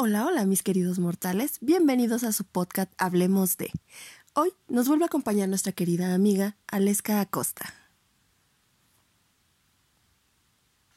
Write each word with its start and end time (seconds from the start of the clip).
Hola, 0.00 0.26
hola 0.26 0.44
mis 0.44 0.62
queridos 0.62 1.00
mortales, 1.00 1.58
bienvenidos 1.60 2.22
a 2.22 2.32
su 2.32 2.44
podcast 2.44 2.92
Hablemos 2.98 3.56
de. 3.56 3.72
Hoy 4.34 4.54
nos 4.68 4.86
vuelve 4.86 5.04
a 5.04 5.06
acompañar 5.06 5.48
nuestra 5.48 5.72
querida 5.72 6.14
amiga 6.14 6.54
Aleska 6.68 7.20
Acosta. 7.20 7.74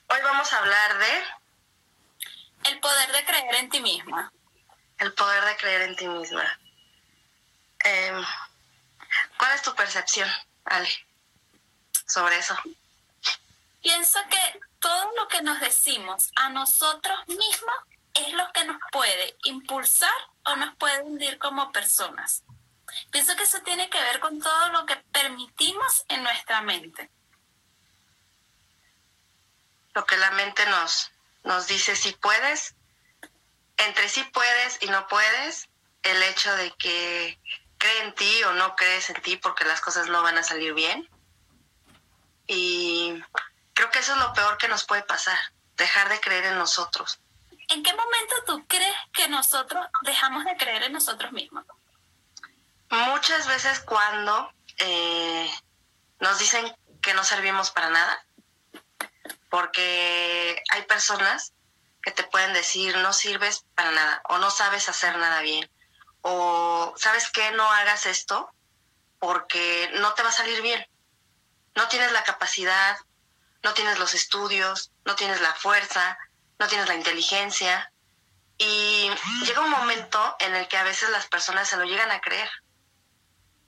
Hoy 0.08 0.18
vamos 0.24 0.54
a 0.54 0.58
hablar 0.60 1.00
de 1.00 2.70
El 2.72 2.80
poder 2.80 3.12
de 3.12 3.26
creer 3.26 3.56
en 3.56 3.70
ti 3.70 3.82
misma. 3.82 4.32
el 5.00 5.12
poder 5.16 5.44
de 5.46 5.56
creer 5.58 5.82
en 5.82 5.96
ti 5.96 6.08
misma. 6.08 6.44
Em, 7.84 8.24
¿Cuál 9.40 9.56
es 9.56 9.64
tu 9.64 9.74
percepción, 9.74 10.30
Ale, 10.66 10.88
sobre 12.06 12.38
eso? 12.38 12.56
Pienso 13.82 14.20
que 14.30 14.60
todo 14.80 15.12
lo 15.18 15.28
que 15.28 15.42
nos 15.42 15.60
decimos 15.60 16.32
a 16.36 16.50
nosotros 16.50 17.18
mismos 17.28 17.76
es 18.14 18.34
lo 18.34 18.52
que 18.54 18.66
nos 18.66 18.78
puede 18.92 19.38
impulsar 19.44 20.14
o 20.44 20.56
nos 20.56 20.76
puede 20.76 21.02
hundir 21.02 21.38
como 21.38 21.72
personas. 21.72 22.44
Pienso 23.12 23.36
que 23.36 23.44
eso 23.44 23.60
tiene 23.62 23.90
que 23.90 24.02
ver 24.02 24.20
con 24.20 24.40
todo 24.40 24.70
lo 24.70 24.86
que 24.86 24.98
permitimos 25.12 26.06
en 26.10 26.24
nuestra 26.24 26.62
mente. 26.62 27.10
Lo 29.94 30.06
que 30.06 30.18
la 30.18 30.32
mente 30.32 30.66
nos, 30.68 31.12
nos 31.44 31.68
dice 31.68 31.96
si 31.96 32.12
puedes, 32.14 32.76
entre 33.78 34.10
si 34.10 34.24
puedes 34.24 34.82
y 34.82 34.88
no 34.88 35.08
puedes, 35.08 35.70
el 36.04 36.22
hecho 36.24 36.54
de 36.56 36.72
que 36.72 37.40
cree 37.78 38.04
en 38.04 38.16
ti 38.16 38.44
o 38.44 38.54
no 38.54 38.76
crees 38.76 39.10
en 39.10 39.22
ti 39.22 39.38
porque 39.38 39.66
las 39.66 39.82
cosas 39.82 40.08
no 40.08 40.22
van 40.22 40.38
a 40.38 40.44
salir 40.44 40.74
bien. 40.74 41.10
Y 42.48 43.24
creo 43.74 43.90
que 43.90 44.00
eso 44.00 44.14
es 44.14 44.20
lo 44.20 44.34
peor 44.34 44.58
que 44.58 44.68
nos 44.68 44.84
puede 44.86 45.04
pasar, 45.04 45.38
dejar 45.78 46.10
de 46.10 46.20
creer 46.20 46.46
en 46.46 46.58
nosotros. 46.58 47.21
¿En 47.72 47.84
qué 47.84 47.94
momento 47.94 48.36
tú 48.46 48.66
crees 48.68 48.96
que 49.14 49.30
nosotros 49.30 49.86
dejamos 50.02 50.44
de 50.46 50.58
creer 50.58 50.84
en 50.84 50.94
nosotros 50.94 51.32
mismos? 51.32 51.66
Muchas 52.90 53.48
veces 53.48 53.80
cuando 53.80 54.52
eh, 54.78 55.50
nos 56.20 56.38
dicen 56.40 56.76
que 57.02 57.14
no 57.14 57.24
servimos 57.24 57.72
para 57.72 57.90
nada, 57.90 58.26
porque 59.50 60.62
hay 60.72 60.82
personas 60.84 61.54
que 62.02 62.12
te 62.12 62.24
pueden 62.24 62.54
decir 62.54 62.98
no 62.98 63.14
sirves 63.14 63.66
para 63.76 63.92
nada 63.92 64.22
o 64.28 64.38
no 64.38 64.50
sabes 64.50 64.90
hacer 64.90 65.18
nada 65.18 65.42
bien 65.42 65.70
o 66.22 66.94
sabes 66.98 67.30
que 67.32 67.52
no 67.52 67.64
hagas 67.72 68.06
esto 68.06 68.50
porque 69.20 69.92
no 69.96 70.14
te 70.14 70.24
va 70.24 70.30
a 70.30 70.34
salir 70.34 70.62
bien. 70.62 70.86
No 71.76 71.88
tienes 71.88 72.12
la 72.12 72.24
capacidad, 72.24 72.98
no 73.64 73.74
tienes 73.74 73.98
los 74.00 74.14
estudios, 74.14 74.92
no 75.06 75.16
tienes 75.16 75.40
la 75.42 75.54
fuerza, 75.54 76.18
no 76.62 76.68
tienes 76.68 76.88
la 76.88 76.96
inteligencia. 76.96 77.92
Y 78.58 79.10
llega 79.44 79.62
un 79.62 79.72
momento 79.72 80.36
en 80.40 80.56
el 80.56 80.68
que 80.68 80.78
a 80.78 80.84
veces 80.84 81.10
las 81.10 81.26
personas 81.28 81.68
se 81.68 81.76
lo 81.76 81.86
llegan 81.86 82.12
a 82.12 82.22
creer. 82.22 82.50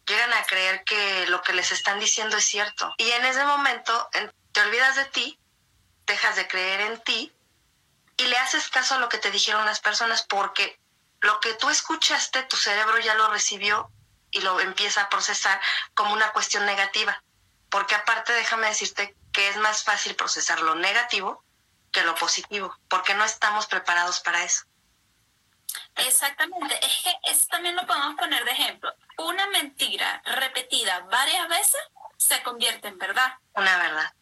Llegan 0.05 0.31
a 0.33 0.43
creer 0.43 0.83
que 0.83 1.25
lo 1.27 1.41
que 1.41 1.53
les 1.53 1.71
están 1.71 1.99
diciendo 1.99 2.37
es 2.37 2.45
cierto. 2.45 2.93
Y 2.97 3.09
en 3.09 3.25
ese 3.25 3.43
momento 3.45 4.09
en- 4.13 4.31
te 4.51 4.61
olvidas 4.61 4.95
de 4.95 5.05
ti, 5.05 5.39
dejas 6.05 6.35
de 6.35 6.47
creer 6.47 6.81
en 6.81 7.01
ti 7.01 7.33
y 8.17 8.27
le 8.27 8.37
haces 8.37 8.69
caso 8.69 8.93
a 8.95 8.99
lo 8.99 9.09
que 9.09 9.17
te 9.17 9.31
dijeron 9.31 9.65
las 9.65 9.79
personas 9.79 10.23
porque 10.29 10.79
lo 11.21 11.39
que 11.39 11.53
tú 11.55 11.69
escuchaste, 11.69 12.43
tu 12.43 12.57
cerebro 12.57 12.99
ya 12.99 13.15
lo 13.15 13.27
recibió 13.31 13.89
y 14.29 14.41
lo 14.41 14.59
empieza 14.59 15.01
a 15.01 15.09
procesar 15.09 15.59
como 15.95 16.13
una 16.13 16.31
cuestión 16.31 16.65
negativa. 16.67 17.23
Porque 17.69 17.95
aparte 17.95 18.33
déjame 18.33 18.67
decirte 18.67 19.15
que 19.31 19.47
es 19.47 19.57
más 19.57 19.83
fácil 19.83 20.15
procesar 20.15 20.59
lo 20.61 20.75
negativo 20.75 21.43
que 21.93 22.03
lo 22.03 22.15
positivo, 22.15 22.77
porque 22.89 23.13
no 23.13 23.23
estamos 23.23 23.67
preparados 23.67 24.19
para 24.19 24.43
eso. 24.43 24.65
Exactamente, 25.95 26.77
es 26.85 27.03
que 27.03 27.31
eso 27.31 27.45
también 27.49 27.75
lo 27.75 27.85
podemos 27.85 28.15
poner 28.15 28.43
de 28.43 28.51
ejemplo. 28.51 28.93
Una 29.17 29.47
mentira 29.47 30.21
repetida 30.25 30.99
varias 31.11 31.47
veces 31.47 31.81
se 32.17 32.41
convierte 32.43 32.87
en 32.89 32.97
verdad. 32.97 33.33
Una 33.53 33.77
verdad. 33.77 34.13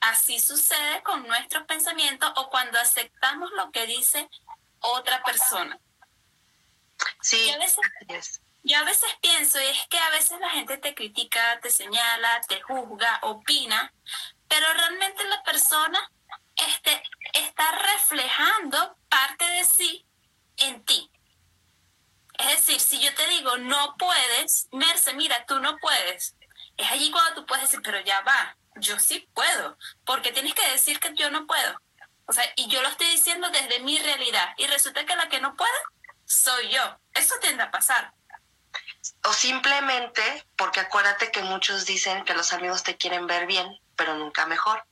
Así 0.00 0.38
sucede 0.38 1.02
con 1.02 1.26
nuestros 1.26 1.64
pensamientos 1.64 2.30
o 2.36 2.50
cuando 2.50 2.78
aceptamos 2.78 3.50
lo 3.52 3.72
que 3.72 3.86
dice 3.86 4.28
otra 4.80 5.22
persona. 5.24 5.78
Sí, 7.20 7.38
Y 7.46 7.50
a 7.50 7.58
veces-. 7.58 8.40
Yo 8.64 8.76
a 8.76 8.82
veces 8.82 9.08
pienso, 9.22 9.60
y 9.62 9.66
es 9.66 9.86
que 9.88 9.98
a 9.98 10.10
veces 10.10 10.38
la 10.40 10.50
gente 10.50 10.76
te 10.76 10.94
critica, 10.94 11.58
te 11.62 11.70
señala, 11.70 12.40
te 12.48 12.60
juzga, 12.60 13.18
opina, 13.22 13.94
pero 14.46 14.66
realmente 14.74 15.24
la 15.24 15.42
persona 15.42 16.10
este, 16.66 17.02
está 17.34 17.70
reflejando 17.72 18.96
parte 19.08 19.44
de 19.44 19.64
sí 19.64 20.06
en 20.58 20.84
ti. 20.84 21.10
Es 22.38 22.66
decir, 22.66 22.80
si 22.80 23.00
yo 23.00 23.12
te 23.14 23.26
digo, 23.28 23.56
no 23.58 23.96
puedes, 23.98 24.68
Merce, 24.72 25.12
mira, 25.14 25.44
tú 25.46 25.58
no 25.58 25.76
puedes, 25.78 26.36
es 26.76 26.90
allí 26.90 27.10
cuando 27.10 27.34
tú 27.34 27.46
puedes 27.46 27.64
decir, 27.64 27.80
pero 27.82 28.00
ya 28.00 28.20
va, 28.20 28.56
yo 28.76 28.98
sí 28.98 29.28
puedo, 29.34 29.76
porque 30.04 30.32
tienes 30.32 30.54
que 30.54 30.68
decir 30.70 31.00
que 31.00 31.14
yo 31.14 31.30
no 31.30 31.46
puedo. 31.46 31.80
O 32.26 32.32
sea, 32.32 32.44
y 32.56 32.68
yo 32.68 32.82
lo 32.82 32.88
estoy 32.88 33.08
diciendo 33.08 33.48
desde 33.50 33.80
mi 33.80 33.98
realidad, 33.98 34.54
y 34.56 34.66
resulta 34.66 35.04
que 35.04 35.16
la 35.16 35.28
que 35.28 35.40
no 35.40 35.56
puede 35.56 35.78
soy 36.24 36.68
yo. 36.68 36.98
Eso 37.14 37.34
tiende 37.40 37.64
a 37.64 37.70
pasar. 37.70 38.12
O 39.24 39.32
simplemente 39.32 40.46
porque 40.56 40.80
acuérdate 40.80 41.30
que 41.30 41.42
muchos 41.42 41.86
dicen 41.86 42.24
que 42.24 42.34
los 42.34 42.52
amigos 42.52 42.82
te 42.82 42.96
quieren 42.96 43.26
ver 43.26 43.46
bien, 43.46 43.66
pero 43.96 44.14
nunca 44.14 44.46
mejor. 44.46 44.84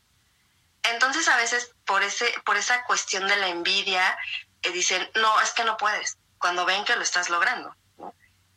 Entonces 0.92 1.28
a 1.28 1.36
veces 1.36 1.74
por 1.84 2.02
ese 2.02 2.32
por 2.44 2.56
esa 2.56 2.84
cuestión 2.84 3.26
de 3.28 3.36
la 3.36 3.48
envidia 3.48 4.16
eh, 4.62 4.70
dicen, 4.70 5.10
"No, 5.14 5.40
es 5.40 5.52
que 5.52 5.64
no 5.64 5.76
puedes", 5.76 6.18
cuando 6.38 6.64
ven 6.64 6.84
que 6.84 6.96
lo 6.96 7.02
estás 7.02 7.30
logrando. 7.30 7.74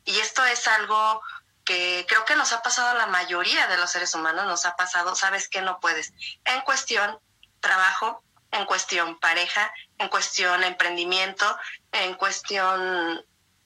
Y 0.06 0.20
esto 0.20 0.44
es 0.46 0.68
algo 0.68 1.22
que 1.66 2.06
creo 2.08 2.26
que 2.26 2.36
nos 2.36 2.52
ha 2.52 2.62
pasado 2.62 2.90
a 2.90 2.94
la 2.96 3.08
mayoría 3.08 3.68
de 3.68 3.78
los 3.78 3.92
seres 3.92 4.16
humanos, 4.16 4.46
nos 4.46 4.66
ha 4.66 4.76
pasado, 4.76 5.16
sabes 5.16 5.48
que 5.48 5.62
no 5.62 5.80
puedes, 5.80 6.14
en 6.46 6.62
cuestión 6.62 7.20
trabajo, 7.60 8.24
en 8.52 8.66
cuestión 8.66 9.20
pareja, 9.20 9.72
en 10.00 10.10
cuestión 10.10 10.64
emprendimiento, 10.64 11.46
en 11.92 12.16
cuestión 12.16 13.24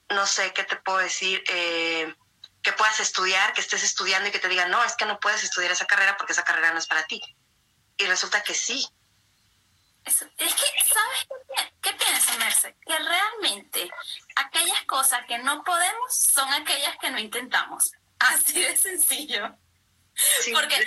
no 0.09 0.25
sé 0.27 0.53
qué 0.53 0.63
te 0.63 0.75
puedo 0.75 0.97
decir, 0.97 1.43
eh, 1.47 2.13
que 2.61 2.73
puedas 2.73 2.99
estudiar, 2.99 3.53
que 3.53 3.61
estés 3.61 3.83
estudiando 3.83 4.29
y 4.29 4.31
que 4.31 4.39
te 4.39 4.47
digan, 4.47 4.71
no, 4.71 4.83
es 4.83 4.95
que 4.95 5.05
no 5.05 5.19
puedes 5.19 5.43
estudiar 5.43 5.71
esa 5.71 5.85
carrera 5.85 6.17
porque 6.17 6.33
esa 6.33 6.43
carrera 6.43 6.71
no 6.71 6.79
es 6.79 6.87
para 6.87 7.05
ti. 7.05 7.21
Y 7.97 8.05
resulta 8.05 8.41
que 8.43 8.53
sí. 8.53 8.87
Eso- 10.05 10.25
Es 10.37 10.53
que, 10.55 10.85
¿sabes 10.93 11.27
qué, 11.55 11.73
qué 11.81 11.93
pienso, 11.93 12.37
Merce? 12.37 12.75
Que 12.85 12.99
realmente 12.99 13.89
aquellas 14.35 14.83
cosas 14.85 15.25
que 15.27 15.37
no 15.39 15.63
podemos 15.63 16.13
son 16.15 16.51
aquellas 16.53 16.97
que 16.97 17.09
no 17.11 17.19
intentamos. 17.19 17.91
Así 18.19 18.61
de 18.61 18.75
sencillo. 18.75 19.55
Sí, 20.15 20.53
Porque 20.53 20.77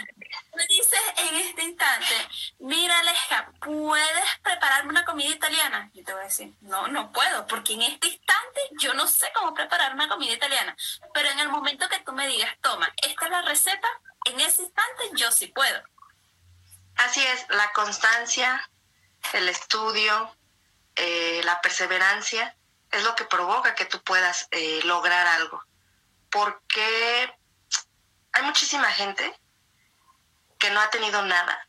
me 0.54 0.66
dices 0.68 1.00
en 1.16 1.34
este 1.34 1.64
instante, 1.64 2.14
mira, 2.60 2.96
Aleja, 3.00 3.50
¿puedes 3.60 4.24
prepararme 4.40 4.90
una 4.90 5.04
comida 5.04 5.30
italiana? 5.30 5.90
Yo 5.94 6.04
te 6.04 6.12
voy 6.12 6.20
a 6.22 6.26
decir, 6.26 6.54
no, 6.60 6.86
no 6.86 7.10
puedo, 7.10 7.44
porque 7.48 7.72
en 7.72 7.82
este 7.82 8.06
instante 8.06 8.60
yo 8.80 8.94
no 8.94 9.08
sé 9.08 9.28
cómo 9.34 9.52
preparar 9.52 9.94
una 9.94 10.08
comida 10.08 10.32
italiana. 10.32 10.76
Pero 11.12 11.28
en 11.30 11.40
el 11.40 11.48
momento 11.48 11.88
que 11.88 11.98
tú 12.00 12.12
me 12.12 12.28
digas, 12.28 12.54
toma, 12.60 12.88
esta 13.02 13.24
es 13.24 13.30
la 13.32 13.42
receta, 13.42 13.88
en 14.26 14.38
ese 14.38 14.62
instante 14.62 15.10
yo 15.16 15.32
sí 15.32 15.48
puedo. 15.48 15.82
Así 16.96 17.24
es, 17.24 17.46
la 17.50 17.72
constancia, 17.72 18.68
el 19.32 19.48
estudio, 19.48 20.34
eh, 20.96 21.40
la 21.44 21.60
perseverancia 21.60 22.56
es 22.90 23.02
lo 23.04 23.14
que 23.14 23.24
provoca 23.24 23.74
que 23.74 23.84
tú 23.84 24.02
puedas 24.02 24.48
eh, 24.50 24.80
lograr 24.84 25.26
algo. 25.26 25.62
Porque 26.30 27.34
hay 28.32 28.42
muchísima 28.42 28.90
gente 28.90 29.38
que 30.58 30.70
no 30.70 30.80
ha 30.80 30.90
tenido 30.90 31.22
nada 31.22 31.68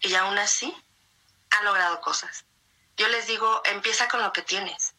y 0.00 0.14
aún 0.14 0.38
así 0.38 0.74
ha 1.50 1.62
logrado 1.62 2.00
cosas. 2.00 2.44
Yo 2.96 3.08
les 3.08 3.26
digo, 3.26 3.62
empieza 3.64 4.08
con 4.08 4.22
lo 4.22 4.32
que 4.32 4.42
tienes. 4.42 4.94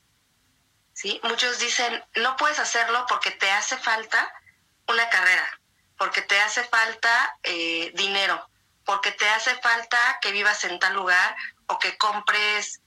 ¿sí? 0.94 1.20
Muchos 1.24 1.60
dicen, 1.60 2.04
no 2.16 2.36
puedes 2.36 2.60
hacerlo 2.60 3.06
porque 3.08 3.32
te 3.32 3.50
hace 3.52 3.78
falta 3.78 4.34
una 4.88 5.10
carrera, 5.10 5.60
porque 5.98 6.22
te 6.22 6.40
hace 6.42 6.64
falta 6.64 7.38
eh, 7.44 7.92
dinero, 7.94 8.50
porque 8.90 9.12
te 9.12 9.30
hace 9.30 9.54
falta 9.62 10.18
que 10.20 10.32
vivas 10.32 10.64
en 10.64 10.80
tal 10.80 10.96
lugar 10.96 11.36
o 11.68 11.78
que 11.78 11.96
compres 12.00 12.82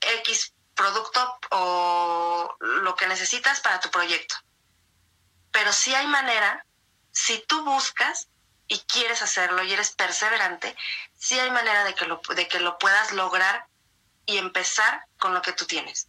X 0.00 0.54
producto 0.74 1.38
o 1.50 2.56
lo 2.60 2.96
que 2.96 3.06
necesitas 3.06 3.60
para 3.60 3.78
tu 3.78 3.90
proyecto. 3.90 4.36
Pero 5.52 5.70
sí 5.74 5.94
hay 5.94 6.06
manera, 6.06 6.64
si 7.12 7.44
tú 7.46 7.62
buscas 7.62 8.28
y 8.68 8.78
quieres 8.86 9.20
hacerlo 9.20 9.62
y 9.62 9.74
eres 9.74 9.90
perseverante, 9.90 10.74
sí 11.14 11.38
hay 11.38 11.50
manera 11.50 11.84
de 11.84 11.94
que 11.94 12.06
lo, 12.06 12.22
de 12.34 12.48
que 12.48 12.60
lo 12.60 12.78
puedas 12.78 13.12
lograr 13.12 13.66
y 14.24 14.38
empezar 14.38 15.04
con 15.18 15.34
lo 15.34 15.42
que 15.42 15.52
tú 15.52 15.66
tienes. 15.66 16.08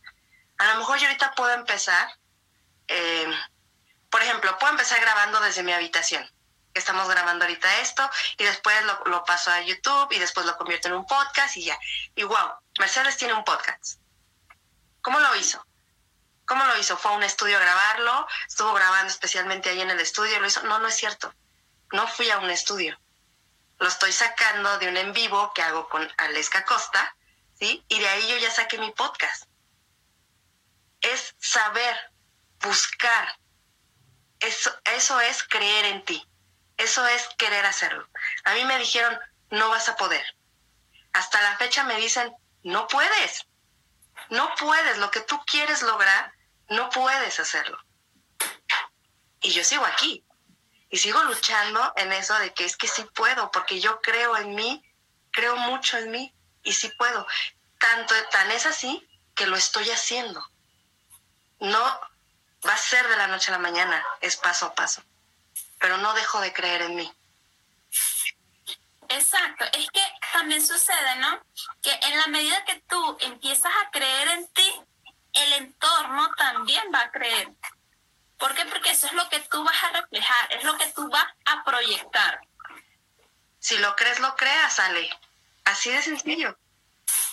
A 0.60 0.68
lo 0.68 0.78
mejor 0.78 0.98
yo 0.98 1.08
ahorita 1.08 1.36
puedo 1.36 1.52
empezar, 1.52 2.08
eh, 2.88 3.30
por 4.10 4.22
ejemplo, 4.22 4.58
puedo 4.60 4.72
empezar 4.72 5.02
grabando 5.02 5.42
desde 5.42 5.62
mi 5.62 5.74
habitación. 5.74 6.26
Estamos 6.76 7.08
grabando 7.10 7.46
ahorita 7.46 7.80
esto 7.80 8.08
y 8.38 8.44
después 8.44 8.76
lo, 8.84 9.02
lo 9.06 9.24
paso 9.24 9.50
a 9.50 9.62
YouTube 9.62 10.12
y 10.12 10.20
después 10.20 10.46
lo 10.46 10.58
convierto 10.58 10.90
en 10.90 10.96
un 10.96 11.08
podcast 11.08 11.58
y 11.58 11.64
ya. 11.64 11.80
Y 12.16 12.24
wow, 12.24 12.52
Mercedes 12.80 13.18
tiene 13.18 13.34
un 13.34 13.44
podcast. 13.44 14.00
¿Cómo 15.02 15.20
lo 15.20 15.36
hizo? 15.36 15.66
¿Cómo 16.46 16.66
lo 16.66 16.78
hizo? 16.78 16.98
¿Fue 16.98 17.12
a 17.12 17.16
un 17.16 17.24
estudio 17.24 17.58
a 17.58 17.62
grabarlo? 17.62 18.28
¿Estuvo 18.48 18.74
grabando 18.74 19.12
especialmente 19.12 19.70
ahí 19.70 19.82
en 19.82 19.90
el 19.90 20.00
estudio? 20.00 20.40
¿Lo 20.40 20.48
hizo? 20.48 20.62
No, 20.64 20.78
no 20.80 20.88
es 20.88 20.96
cierto. 20.96 21.34
No 21.92 22.08
fui 22.08 22.30
a 22.30 22.40
un 22.40 22.50
estudio. 22.50 23.00
Lo 23.80 23.88
estoy 23.88 24.12
sacando 24.12 24.78
de 24.78 24.88
un 24.88 24.98
en 24.98 25.14
vivo 25.14 25.52
que 25.54 25.62
hago 25.62 25.90
con 25.90 26.08
Aleska 26.18 26.66
Costa, 26.66 27.16
¿sí? 27.58 27.84
Y 27.88 28.00
de 28.00 28.08
ahí 28.08 28.28
yo 28.28 28.38
ya 28.38 28.52
saqué 28.52 28.78
mi 28.78 28.92
podcast. 28.92 29.46
Es 31.02 31.36
saber, 31.40 32.12
buscar. 32.60 33.40
Eso, 34.40 34.72
eso 34.86 35.20
es 35.22 35.44
creer 35.44 35.86
en 35.86 36.06
ti. 36.06 36.28
Eso 36.78 37.06
es 37.08 37.28
querer 37.38 37.66
hacerlo. 37.66 38.08
A 38.44 38.54
mí 38.54 38.66
me 38.66 38.78
dijeron, 38.78 39.18
no 39.50 39.70
vas 39.70 39.88
a 39.90 39.96
poder. 39.96 40.26
Hasta 41.14 41.42
la 41.42 41.58
fecha 41.58 41.84
me 41.84 41.98
dicen, 41.98 42.34
no 42.64 42.88
puedes. 42.88 43.46
No 44.30 44.54
puedes. 44.60 44.98
Lo 44.98 45.12
que 45.12 45.22
tú 45.22 45.40
quieres 45.46 45.82
lograr, 45.82 46.34
no 46.70 46.90
puedes 46.90 47.40
hacerlo. 47.40 47.78
Y 49.42 49.52
yo 49.52 49.64
sigo 49.64 49.86
aquí. 49.86 50.26
Y 50.90 50.98
sigo 50.98 51.24
luchando 51.24 51.94
en 51.96 52.12
eso 52.14 52.38
de 52.40 52.54
que 52.54 52.66
es 52.66 52.78
que 52.78 52.88
sí 52.88 53.04
puedo, 53.14 53.52
porque 53.52 53.80
yo 53.80 54.02
creo 54.02 54.38
en 54.38 54.56
mí, 54.56 54.84
creo 55.32 55.56
mucho 55.58 55.98
en 55.98 56.12
mí 56.12 56.34
y 56.64 56.74
sí 56.74 56.90
puedo. 56.98 57.26
Tanto, 57.80 58.14
tan 58.32 58.52
es 58.52 58.66
así 58.66 59.08
que 59.36 59.48
lo 59.48 59.56
estoy 59.56 59.90
haciendo. 59.92 60.46
No 61.60 61.80
va 62.68 62.74
a 62.74 62.78
ser 62.78 63.08
de 63.08 63.18
la 63.18 63.28
noche 63.28 63.52
a 63.52 63.54
la 63.54 63.60
mañana, 63.60 64.04
es 64.22 64.36
paso 64.38 64.68
a 64.68 64.76
paso. 64.76 65.04
Pero 65.80 65.98
no 65.98 66.14
dejo 66.14 66.40
de 66.42 66.54
creer 66.54 66.84
en 66.84 66.96
mí. 66.96 67.14
Exacto, 69.10 69.66
es 69.74 69.90
que 69.92 70.02
también 70.34 70.66
sucede, 70.66 71.16
¿no? 71.18 71.40
Que 71.82 71.92
en 71.92 72.18
la 72.18 72.28
medida 72.28 72.66
que 72.66 72.82
tú 72.88 73.18
empiezas 73.22 73.72
a 73.72 73.92
creer 73.92 74.28
en 74.30 74.48
ti, 74.48 74.82
el 75.34 75.54
entorno 75.54 76.32
también 76.36 76.84
va 76.94 77.02
a 77.02 77.12
creer. 77.12 77.50
¿Por 78.38 78.54
qué? 78.56 78.66
Porque 78.66 78.92
eso 78.92 79.08
es 79.08 79.14
lo 79.14 79.30
que 79.30 79.40
tú 79.42 79.64
vas 79.64 79.84
a 79.84 80.02
reflejar, 80.02 80.54
es 80.54 80.64
lo 80.64 80.78
que 80.78 80.88
tú 80.88 81.10
vas 81.10 81.26
a 81.46 81.64
proyectar. 81.64 82.42
Si 83.60 83.78
lo 83.78 83.96
crees, 83.96 84.20
lo 84.20 84.36
creas, 84.36 84.80
Ale. 84.80 85.10
Así 85.64 85.90
de 85.90 86.02
sencillo. 86.02 86.58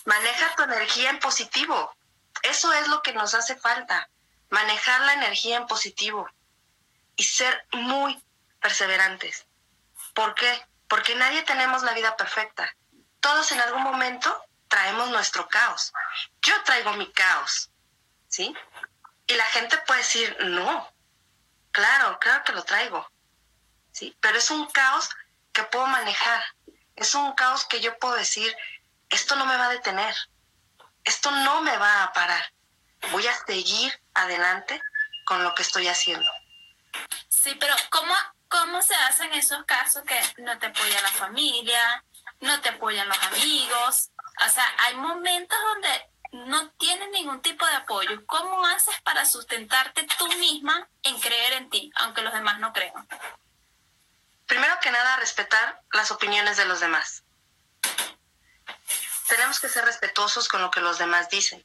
Maneja 0.05 0.55
tu 0.56 0.62
energía 0.62 1.11
en 1.11 1.19
positivo. 1.19 1.94
Eso 2.43 2.73
es 2.73 2.89
lo 2.89 3.03
que 3.03 3.12
nos 3.12 3.35
hace 3.35 3.56
falta. 3.56 4.09
Manejar 4.50 5.00
la 5.03 5.15
energía 5.15 5.56
en 5.56 5.67
positivo. 5.67 6.29
Y 7.17 7.25
ser 7.25 7.67
muy 7.73 8.23
perseverantes. 8.62 9.47
¿Por 10.14 10.35
qué? 10.35 10.67
Porque 10.88 11.14
nadie 11.14 11.43
tenemos 11.43 11.82
la 11.82 11.93
vida 11.93 12.17
perfecta. 12.17 12.75
Todos 13.20 13.53
en 13.53 13.61
algún 13.61 13.82
momento 13.82 14.44
traemos 14.69 15.11
nuestro 15.11 15.49
caos. 15.49 15.93
Yo 16.41 16.55
traigo 16.62 16.93
mi 16.94 17.11
caos. 17.12 17.70
¿Sí? 18.29 18.55
Y 19.26 19.35
la 19.35 19.44
gente 19.47 19.76
puede 19.87 20.00
decir, 20.00 20.37
no, 20.41 20.91
claro, 21.70 22.19
claro 22.19 22.44
que 22.44 22.53
lo 22.53 22.62
traigo. 22.62 23.11
¿Sí? 23.93 24.17
Pero 24.20 24.38
es 24.38 24.50
un 24.50 24.67
caos 24.70 25.11
que 25.53 25.62
puedo 25.65 25.87
manejar. 25.87 26.43
Es 26.97 27.15
un 27.15 27.32
caos 27.35 27.67
que 27.67 27.81
yo 27.81 27.99
puedo 27.99 28.15
decir, 28.15 28.56
esto 29.11 29.37
no 29.37 29.44
me 29.44 29.56
va 29.56 29.67
a 29.67 29.73
detener. 29.73 30.15
Esto 31.05 31.31
no 31.31 31.61
me 31.62 31.76
va 31.76 32.05
a 32.05 32.12
parar. 32.12 32.53
Voy 33.11 33.26
a 33.26 33.44
seguir 33.44 34.00
adelante 34.15 34.81
con 35.25 35.43
lo 35.43 35.55
que 35.55 35.62
estoy 35.62 35.88
haciendo. 35.88 36.31
Sí, 37.29 37.56
pero 37.58 37.75
¿cómo, 37.91 38.15
cómo 38.52 38.82
se 38.82 38.94
hacen 38.94 39.32
esos 39.32 39.64
casos 39.64 40.04
que 40.04 40.20
no 40.43 40.58
te 40.58 40.66
apoya 40.66 41.00
la 41.00 41.10
familia, 41.10 42.04
no 42.40 42.60
te 42.60 42.69
apoyan 42.69 43.08
los 43.08 43.19
amigos? 43.22 44.10
O 44.46 44.49
sea, 44.50 44.66
hay 44.78 44.94
momentos 44.96 45.58
donde 45.62 46.10
no 46.49 46.70
tienes 46.72 47.08
ningún 47.10 47.40
tipo 47.40 47.64
de 47.66 47.75
apoyo. 47.76 48.26
¿Cómo 48.26 48.64
haces 48.66 48.94
para 49.02 49.25
sustentarte 49.25 50.06
tú 50.19 50.28
misma 50.37 50.87
en 51.02 51.19
creer 51.19 51.54
en 51.54 51.70
ti, 51.70 51.90
aunque 51.96 52.20
los 52.20 52.32
demás 52.34 52.58
no 52.58 52.72
crean? 52.75 53.08
Primero 54.46 54.78
que 54.82 54.90
nada, 54.90 55.16
respetar 55.16 55.81
las 55.93 56.10
opiniones 56.10 56.58
de 56.58 56.66
los 56.66 56.81
demás. 56.81 57.25
Tenemos 59.28 59.60
que 59.60 59.70
ser 59.70 59.87
respetuosos 59.87 60.48
con 60.48 60.60
lo 60.60 60.70
que 60.70 60.81
los 60.81 60.98
demás 60.98 61.31
dicen. 61.31 61.64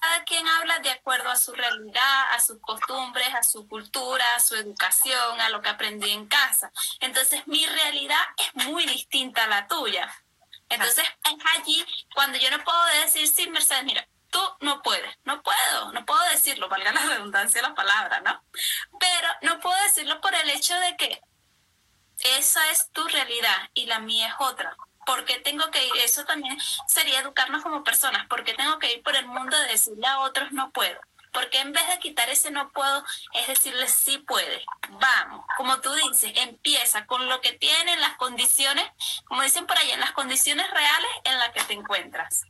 Cada 0.00 0.24
quien 0.24 0.48
habla 0.48 0.78
de 0.78 0.90
acuerdo 0.90 1.30
a 1.30 1.36
su 1.36 1.52
realidad, 1.52 2.32
a 2.32 2.40
sus 2.40 2.58
costumbres, 2.60 3.28
a 3.34 3.42
su 3.42 3.68
cultura, 3.68 4.24
a 4.34 4.40
su 4.40 4.56
educación, 4.56 5.40
a 5.40 5.50
lo 5.50 5.60
que 5.60 5.68
aprendí 5.68 6.10
en 6.10 6.26
casa. 6.26 6.72
Entonces 7.00 7.46
mi 7.46 7.66
realidad 7.66 8.22
es 8.38 8.66
muy 8.66 8.86
distinta 8.86 9.44
a 9.44 9.48
la 9.48 9.66
tuya. 9.66 10.10
Entonces 10.70 11.04
es 11.24 11.58
allí 11.58 11.84
cuando 12.14 12.38
yo 12.38 12.50
no 12.50 12.64
puedo 12.64 12.84
decir, 13.02 13.28
sí, 13.28 13.48
Mercedes, 13.50 13.84
mira, 13.84 14.08
tú 14.30 14.40
no 14.60 14.82
puedes, 14.82 15.18
no 15.24 15.42
puedo, 15.42 15.92
no 15.92 16.06
puedo 16.06 16.22
decirlo, 16.30 16.68
valga 16.68 16.92
la 16.92 17.02
redundancia 17.02 17.60
de 17.60 17.68
la 17.68 17.74
palabra, 17.74 18.20
¿no? 18.20 18.42
Pero 18.98 19.28
no 19.42 19.60
puedo 19.60 19.76
decirlo 19.82 20.20
por 20.20 20.34
el 20.34 20.48
hecho 20.48 20.74
de 20.80 20.96
que 20.96 21.20
esa 22.38 22.70
es 22.70 22.90
tu 22.92 23.06
realidad 23.08 23.70
y 23.74 23.86
la 23.86 23.98
mía 23.98 24.28
es 24.28 24.34
otra. 24.38 24.76
¿Por 25.10 25.24
qué 25.24 25.40
tengo 25.40 25.68
que 25.72 25.84
ir? 25.84 25.92
Eso 26.04 26.24
también 26.24 26.56
sería 26.86 27.18
educarnos 27.18 27.64
como 27.64 27.82
personas. 27.82 28.28
¿Por 28.28 28.44
qué 28.44 28.54
tengo 28.54 28.78
que 28.78 28.92
ir 28.92 29.02
por 29.02 29.16
el 29.16 29.26
mundo 29.26 29.58
de 29.58 29.66
decirle 29.66 30.06
a 30.06 30.20
otros 30.20 30.52
no 30.52 30.70
puedo? 30.70 31.00
Porque 31.32 31.58
en 31.58 31.72
vez 31.72 31.84
de 31.88 31.98
quitar 31.98 32.30
ese 32.30 32.52
no 32.52 32.70
puedo, 32.70 33.04
es 33.34 33.48
decirle 33.48 33.88
sí 33.88 34.18
puede. 34.18 34.64
Vamos, 34.88 35.44
como 35.56 35.80
tú 35.80 35.92
dices, 35.94 36.30
empieza 36.36 37.06
con 37.06 37.28
lo 37.28 37.40
que 37.40 37.50
tiene, 37.54 37.96
las 37.96 38.16
condiciones, 38.18 38.88
como 39.24 39.42
dicen 39.42 39.66
por 39.66 39.76
ahí, 39.78 39.90
en 39.90 39.98
las 39.98 40.12
condiciones 40.12 40.70
reales 40.70 41.10
en 41.24 41.40
las 41.40 41.50
que 41.50 41.64
te 41.64 41.72
encuentras. 41.72 42.42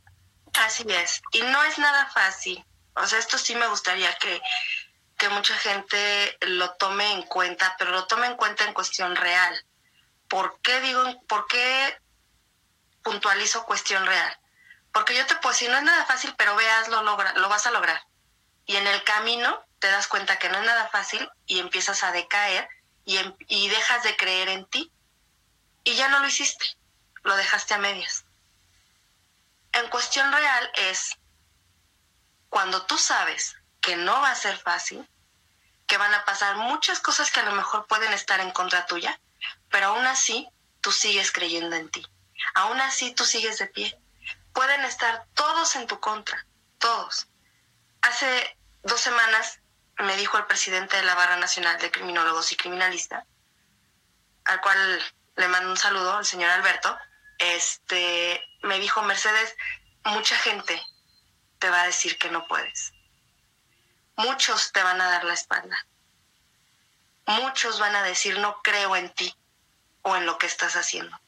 Así 0.53 0.85
es. 0.87 1.19
Y 1.31 1.41
no 1.41 1.63
es 1.63 1.79
nada 1.79 2.11
fácil. 2.13 2.63
O 2.93 3.07
sea, 3.07 3.17
esto 3.17 3.39
sí 3.39 3.55
me 3.55 3.65
gustaría 3.69 4.13
que, 4.19 4.39
que 5.17 5.29
mucha 5.29 5.55
gente 5.55 6.37
lo 6.41 6.75
tome 6.75 7.11
en 7.11 7.23
cuenta, 7.23 7.75
pero 7.79 7.89
lo 7.89 8.05
tome 8.05 8.27
en 8.27 8.35
cuenta 8.35 8.65
en 8.65 8.75
cuestión 8.75 9.15
real. 9.15 9.65
¿Por 10.27 10.61
qué 10.61 10.79
digo, 10.81 11.03
por 11.27 11.47
qué 11.47 11.97
puntualizo 13.03 13.65
cuestión 13.65 14.05
real? 14.05 14.37
Porque 14.91 15.15
yo 15.15 15.25
te 15.25 15.35
puedo 15.35 15.53
decir, 15.53 15.69
no 15.69 15.77
es 15.77 15.83
nada 15.83 16.05
fácil, 16.05 16.33
pero 16.37 16.55
veas, 16.55 16.89
lo, 16.89 17.01
logra, 17.03 17.33
lo 17.33 17.49
vas 17.49 17.65
a 17.65 17.71
lograr 17.71 18.01
y 18.65 18.75
en 18.77 18.87
el 18.87 19.03
camino 19.03 19.65
te 19.79 19.89
das 19.89 20.07
cuenta 20.07 20.39
que 20.39 20.49
no 20.49 20.57
es 20.57 20.65
nada 20.65 20.87
fácil 20.87 21.29
y 21.45 21.59
empiezas 21.59 22.03
a 22.03 22.11
decaer 22.11 22.69
y, 23.03 23.17
em, 23.17 23.35
y 23.47 23.69
dejas 23.69 24.03
de 24.03 24.15
creer 24.15 24.49
en 24.49 24.65
ti 24.65 24.91
y 25.83 25.95
ya 25.95 26.07
no 26.09 26.19
lo 26.19 26.27
hiciste, 26.27 26.77
lo 27.23 27.35
dejaste 27.35 27.73
a 27.73 27.79
medias. 27.79 28.23
En 29.73 29.89
cuestión 29.89 30.31
real 30.31 30.71
es 30.75 31.17
cuando 32.49 32.85
tú 32.85 32.97
sabes 32.97 33.55
que 33.81 33.95
no 33.95 34.21
va 34.21 34.31
a 34.31 34.35
ser 34.35 34.57
fácil, 34.57 35.07
que 35.87 35.97
van 35.97 36.13
a 36.13 36.23
pasar 36.23 36.55
muchas 36.57 36.99
cosas 36.99 37.31
que 37.31 37.39
a 37.39 37.45
lo 37.45 37.53
mejor 37.53 37.87
pueden 37.87 38.13
estar 38.13 38.39
en 38.39 38.51
contra 38.51 38.85
tuya, 38.85 39.19
pero 39.69 39.87
aún 39.87 40.05
así 40.05 40.47
tú 40.81 40.91
sigues 40.91 41.31
creyendo 41.31 41.75
en 41.75 41.89
ti. 41.89 42.05
Aún 42.55 42.79
así 42.81 43.13
tú 43.13 43.25
sigues 43.25 43.57
de 43.57 43.67
pie. 43.67 43.97
Pueden 44.53 44.83
estar 44.85 45.25
todos 45.33 45.75
en 45.75 45.87
tu 45.87 45.99
contra, 45.99 46.45
todos. 46.77 47.27
Hace 48.01 48.57
dos 48.83 48.99
semanas 48.99 49.59
me 49.99 50.17
dijo 50.17 50.37
el 50.37 50.45
presidente 50.45 50.97
de 50.97 51.03
la 51.03 51.15
Barra 51.15 51.37
Nacional 51.37 51.79
de 51.79 51.91
Criminólogos 51.91 52.51
y 52.51 52.55
Criminalistas, 52.55 53.25
al 54.45 54.59
cual 54.61 55.03
le 55.35 55.47
mando 55.47 55.69
un 55.69 55.77
saludo, 55.77 56.19
el 56.19 56.25
señor 56.25 56.49
Alberto, 56.49 56.97
este, 57.37 58.43
me 58.63 58.79
dijo, 58.79 59.01
Mercedes, 59.03 59.55
mucha 60.03 60.35
gente 60.35 60.81
te 61.59 61.69
va 61.69 61.81
a 61.81 61.85
decir 61.85 62.17
que 62.17 62.29
no 62.29 62.47
puedes. 62.47 62.93
Muchos 64.15 64.71
te 64.71 64.83
van 64.83 64.99
a 64.99 65.09
dar 65.09 65.23
la 65.23 65.33
espalda. 65.33 65.87
Muchos 67.25 67.79
van 67.79 67.95
a 67.95 68.03
decir, 68.03 68.37
no 68.39 68.61
creo 68.61 68.95
en 68.95 69.09
ti 69.13 69.33
o 70.01 70.15
en 70.15 70.25
lo 70.25 70.37
que 70.37 70.47
estás 70.47 70.75
haciendo. 70.75 71.19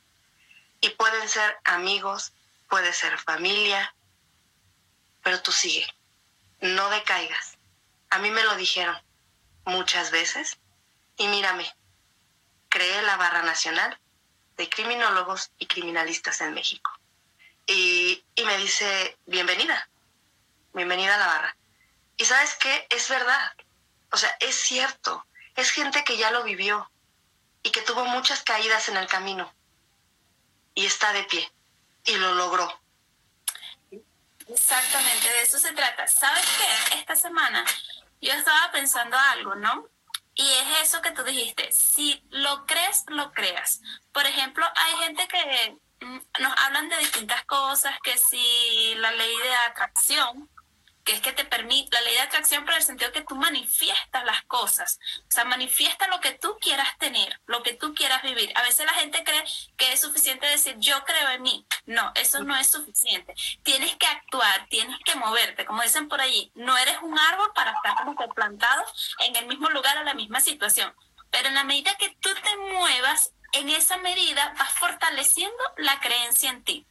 Y 0.84 0.90
pueden 0.92 1.28
ser 1.28 1.58
amigos, 1.64 2.34
puede 2.70 2.94
ser 2.94 3.18
familia, 3.18 3.96
pero 5.24 5.42
tú 5.42 5.52
sigue 5.52 5.88
no 6.64 6.90
decaigas. 6.90 7.58
A 8.10 8.20
mí 8.20 8.32
me 8.32 8.44
lo 8.44 8.56
dijeron 8.56 8.98
muchas 9.66 10.12
veces 10.12 10.58
y 11.18 11.28
mírame, 11.28 11.70
creé 12.70 13.02
la 13.04 13.18
barra 13.18 13.44
nacional 13.44 14.00
de 14.56 14.70
criminólogos 14.70 15.52
y 15.60 15.68
criminalistas 15.68 16.40
en 16.42 16.54
México. 16.54 16.90
Y, 17.66 18.24
y 18.36 18.46
me 18.46 18.58
dice, 18.58 19.18
bienvenida, 19.26 19.90
bienvenida 20.74 21.16
a 21.16 21.20
la 21.20 21.28
barra. 21.28 21.58
Y 22.16 22.26
sabes 22.26 22.56
qué, 22.56 22.88
es 22.90 23.10
verdad, 23.10 23.54
o 24.12 24.18
sea, 24.18 24.36
es 24.40 24.56
cierto, 24.56 25.26
es 25.56 25.72
gente 25.72 26.04
que 26.04 26.18
ya 26.18 26.32
lo 26.32 26.44
vivió 26.44 26.90
y 27.62 27.72
que 27.72 27.82
tuvo 27.82 28.06
muchas 28.06 28.44
caídas 28.44 28.88
en 28.88 28.98
el 28.98 29.08
camino 29.08 29.54
y 30.76 30.86
está 30.86 31.14
de 31.14 31.24
pie 31.24 31.52
y 32.06 32.16
lo 32.16 32.34
logró. 32.36 32.82
Exactamente, 34.48 35.30
de 35.30 35.42
eso 35.42 35.58
se 35.58 35.72
trata. 35.74 36.08
¿Sabes 36.08 36.46
qué? 36.58 36.98
Esta 37.00 37.16
semana 37.16 37.64
yo 38.22 38.34
estaba 38.34 38.72
pensando 38.72 39.18
algo, 39.18 39.56
¿no? 39.56 39.88
Y 40.36 40.44
es 40.44 40.88
eso 40.88 41.02
que 41.02 41.12
tú 41.12 41.24
dijiste, 41.24 41.72
si 41.72 42.24
lo 42.30 42.66
crees, 42.66 43.04
lo 43.08 43.32
creas. 43.32 43.82
Por 44.12 44.26
ejemplo, 44.26 44.66
hay 44.76 45.06
gente 45.06 45.28
que 45.28 45.78
mm, 46.06 46.20
nos 46.42 46.54
hablan 46.58 46.90
de 46.90 46.98
distintas 46.98 47.46
cosas, 47.46 47.96
que 48.04 48.18
si 48.18 48.96
la 48.96 49.12
ley 49.12 49.38
de 49.38 49.56
atracción, 49.56 50.50
que 51.04 51.14
es 51.14 51.22
que 51.22 51.34
te 51.34 51.64
mí 51.64 51.88
la 51.92 52.02
ley 52.02 52.14
de 52.14 52.22
atracción, 52.22 52.64
pero 52.64 52.76
en 52.76 52.82
el 52.82 52.88
sentido 52.88 53.12
que 53.12 53.22
tú 53.22 53.36
manifiestas 53.36 54.24
las 54.26 54.44
cosas. 54.46 55.00
O 55.28 55.32
sea, 55.32 55.46
manifiesta 55.46 56.08
lo 56.08 56.20
que 56.20 56.32
tú 56.32 56.58
quieras 56.60 56.98
tener, 56.98 57.40
lo 57.46 57.62
que 57.62 57.74
tú 57.74 57.94
quieras 57.94 58.24
vivir. 58.24 58.52
A 58.56 58.64
veces 58.64 58.86
la 58.86 58.94
gente 58.94 59.24
cree 59.24 59.44
suficiente 60.04 60.46
decir 60.46 60.76
yo 60.78 61.04
creo 61.06 61.30
en 61.30 61.42
mí. 61.42 61.66
No, 61.86 62.12
eso 62.16 62.44
no 62.44 62.56
es 62.56 62.68
suficiente. 62.68 63.34
Tienes 63.64 63.96
que 63.96 64.06
actuar, 64.06 64.68
tienes 64.70 64.98
que 65.04 65.16
moverte. 65.16 65.66
Como 65.66 65.82
dicen 65.82 66.08
por 66.08 66.22
allí, 66.22 66.52
no 66.56 66.78
eres 66.78 66.98
un 67.02 67.18
árbol 67.18 67.52
para 67.56 67.72
estar 67.72 67.96
como 67.96 68.16
que 68.16 68.28
plantado 68.36 68.84
en 69.20 69.36
el 69.36 69.48
mismo 69.48 69.70
lugar, 69.70 69.98
en 69.98 70.06
la 70.06 70.14
misma 70.14 70.42
situación. 70.42 70.94
Pero 71.32 71.48
en 71.48 71.56
la 71.56 71.64
medida 71.64 71.98
que 71.98 72.16
tú 72.20 72.30
te 72.44 72.58
muevas, 72.58 73.32
en 73.54 73.70
esa 73.70 73.98
medida 73.98 74.54
vas 74.58 74.74
fortaleciendo 74.74 75.64
la 75.78 76.00
creencia 76.00 76.50
en 76.50 76.64
ti 76.64 76.88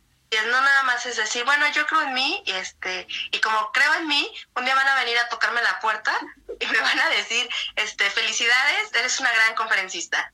no 0.47 0.61
nada 0.61 0.83
más 0.85 1.05
es 1.07 1.17
decir, 1.17 1.45
bueno, 1.45 1.67
yo 1.73 1.87
creo 1.87 2.03
en 2.03 2.15
mí 2.15 2.43
este 2.47 3.07
y 3.31 3.39
como 3.41 3.71
creo 3.73 3.95
en 3.95 4.09
mí, 4.09 4.33
un 4.57 4.65
día 4.65 4.75
van 4.75 4.89
a 4.89 4.95
venir 4.97 5.19
a 5.19 5.29
tocarme 5.29 5.63
la 5.63 5.79
puerta 5.81 6.13
y 6.59 6.67
me 6.67 6.81
van 6.81 6.99
a 6.99 7.09
decir, 7.11 7.49
este, 7.77 8.09
felicidades, 8.11 8.93
eres 8.95 9.21
una 9.21 9.33
gran 9.33 9.55
conferencista. 9.55 10.33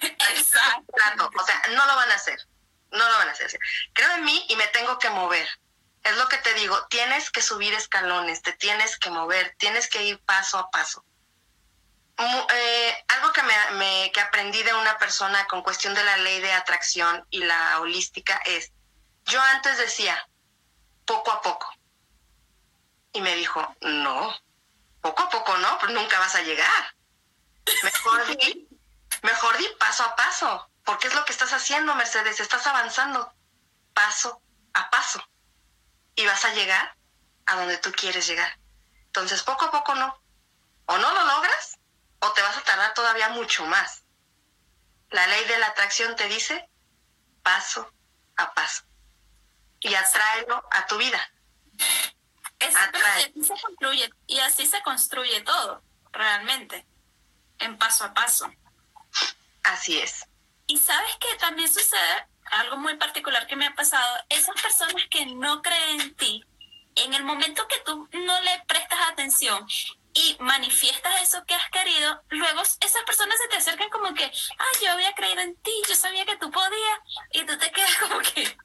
Exacto. 0.00 1.30
O 1.36 1.44
sea, 1.44 1.62
no 1.74 1.86
lo 1.86 1.96
van 1.96 2.10
a 2.10 2.14
hacer. 2.14 2.38
No 2.90 3.08
lo 3.08 3.18
van 3.18 3.28
a 3.28 3.32
hacer. 3.32 3.50
Creo 3.92 4.12
en 4.12 4.24
mí 4.24 4.46
y 4.48 4.56
me 4.56 4.66
tengo 4.68 4.98
que 4.98 5.10
mover. 5.10 5.48
Es 6.02 6.16
lo 6.16 6.28
que 6.28 6.38
te 6.38 6.54
digo, 6.54 6.86
tienes 6.88 7.30
que 7.30 7.42
subir 7.42 7.74
escalones, 7.74 8.40
te 8.42 8.52
tienes 8.54 8.98
que 8.98 9.10
mover, 9.10 9.54
tienes 9.58 9.88
que 9.88 10.02
ir 10.02 10.18
paso 10.20 10.58
a 10.58 10.70
paso. 10.70 11.04
Eh, 12.18 13.04
algo 13.08 13.32
que, 13.32 13.42
me, 13.42 14.10
que 14.12 14.20
aprendí 14.20 14.62
de 14.62 14.74
una 14.74 14.98
persona 14.98 15.46
con 15.46 15.62
cuestión 15.62 15.94
de 15.94 16.04
la 16.04 16.18
ley 16.18 16.40
de 16.40 16.52
atracción 16.52 17.26
y 17.30 17.44
la 17.44 17.80
holística 17.80 18.40
es, 18.44 18.72
yo 19.24 19.40
antes 19.40 19.78
decía, 19.78 20.28
poco 21.06 21.32
a 21.32 21.40
poco. 21.40 21.72
Y 23.12 23.20
me 23.20 23.34
dijo, 23.36 23.74
no, 23.80 24.36
poco 25.00 25.22
a 25.22 25.30
poco 25.30 25.56
no, 25.58 25.78
pues 25.78 25.92
nunca 25.92 26.18
vas 26.18 26.34
a 26.34 26.42
llegar. 26.42 26.94
Mejor 27.82 28.36
di, 28.36 28.68
mejor 29.22 29.56
di 29.58 29.66
paso 29.78 30.04
a 30.04 30.16
paso, 30.16 30.70
porque 30.84 31.08
es 31.08 31.14
lo 31.14 31.24
que 31.24 31.32
estás 31.32 31.52
haciendo, 31.52 31.94
Mercedes, 31.94 32.40
estás 32.40 32.66
avanzando 32.66 33.32
paso 33.94 34.42
a 34.74 34.90
paso. 34.90 35.22
Y 36.14 36.26
vas 36.26 36.44
a 36.44 36.54
llegar 36.54 36.96
a 37.46 37.56
donde 37.56 37.78
tú 37.78 37.92
quieres 37.92 38.26
llegar. 38.26 38.58
Entonces, 39.06 39.42
poco 39.42 39.66
a 39.66 39.70
poco 39.70 39.94
no. 39.94 40.22
O 40.86 40.98
no 40.98 41.12
lo 41.12 41.24
logras, 41.24 41.78
o 42.20 42.32
te 42.32 42.42
vas 42.42 42.56
a 42.56 42.62
tardar 42.62 42.94
todavía 42.94 43.28
mucho 43.30 43.64
más. 43.66 44.02
La 45.10 45.26
ley 45.26 45.44
de 45.46 45.58
la 45.58 45.68
atracción 45.68 46.14
te 46.16 46.28
dice 46.28 46.68
paso 47.42 47.92
a 48.36 48.52
paso 48.54 48.84
y 49.80 49.94
atráelo 49.94 50.62
a 50.70 50.86
tu 50.86 50.98
vida. 50.98 51.20
así 52.60 53.42
se 53.42 53.60
construye, 53.60 54.10
y 54.26 54.38
así 54.40 54.66
se 54.66 54.82
construye 54.82 55.40
todo, 55.40 55.82
realmente, 56.12 56.86
en 57.58 57.78
paso 57.78 58.04
a 58.04 58.14
paso. 58.14 58.50
Así 59.64 59.98
es. 59.98 60.26
Y 60.66 60.78
sabes 60.78 61.16
que 61.16 61.34
también 61.36 61.72
sucede 61.72 62.26
algo 62.50 62.76
muy 62.76 62.96
particular 62.96 63.46
que 63.46 63.56
me 63.56 63.66
ha 63.66 63.74
pasado, 63.74 64.24
esas 64.28 64.60
personas 64.60 65.04
que 65.08 65.26
no 65.26 65.62
creen 65.62 66.00
en 66.00 66.14
ti, 66.16 66.44
en 66.96 67.14
el 67.14 67.24
momento 67.24 67.66
que 67.68 67.78
tú 67.84 68.08
no 68.12 68.40
le 68.40 68.62
prestas 68.66 68.98
atención 69.10 69.66
y 70.12 70.36
manifiestas 70.40 71.22
eso 71.22 71.44
que 71.46 71.54
has 71.54 71.70
querido, 71.70 72.22
luego 72.30 72.62
esas 72.62 73.04
personas 73.04 73.38
se 73.38 73.48
te 73.48 73.56
acercan 73.56 73.88
como 73.90 74.12
que, 74.14 74.24
ah, 74.24 74.78
yo 74.82 74.92
había 74.92 75.14
creído 75.14 75.40
en 75.40 75.56
ti, 75.56 75.70
yo 75.88 75.94
sabía 75.94 76.24
que 76.26 76.36
tú 76.36 76.50
podías, 76.50 76.98
y 77.32 77.44
tú 77.44 77.56
te 77.58 77.70
quedas 77.70 77.96
como 77.96 78.18
que, 78.20 78.56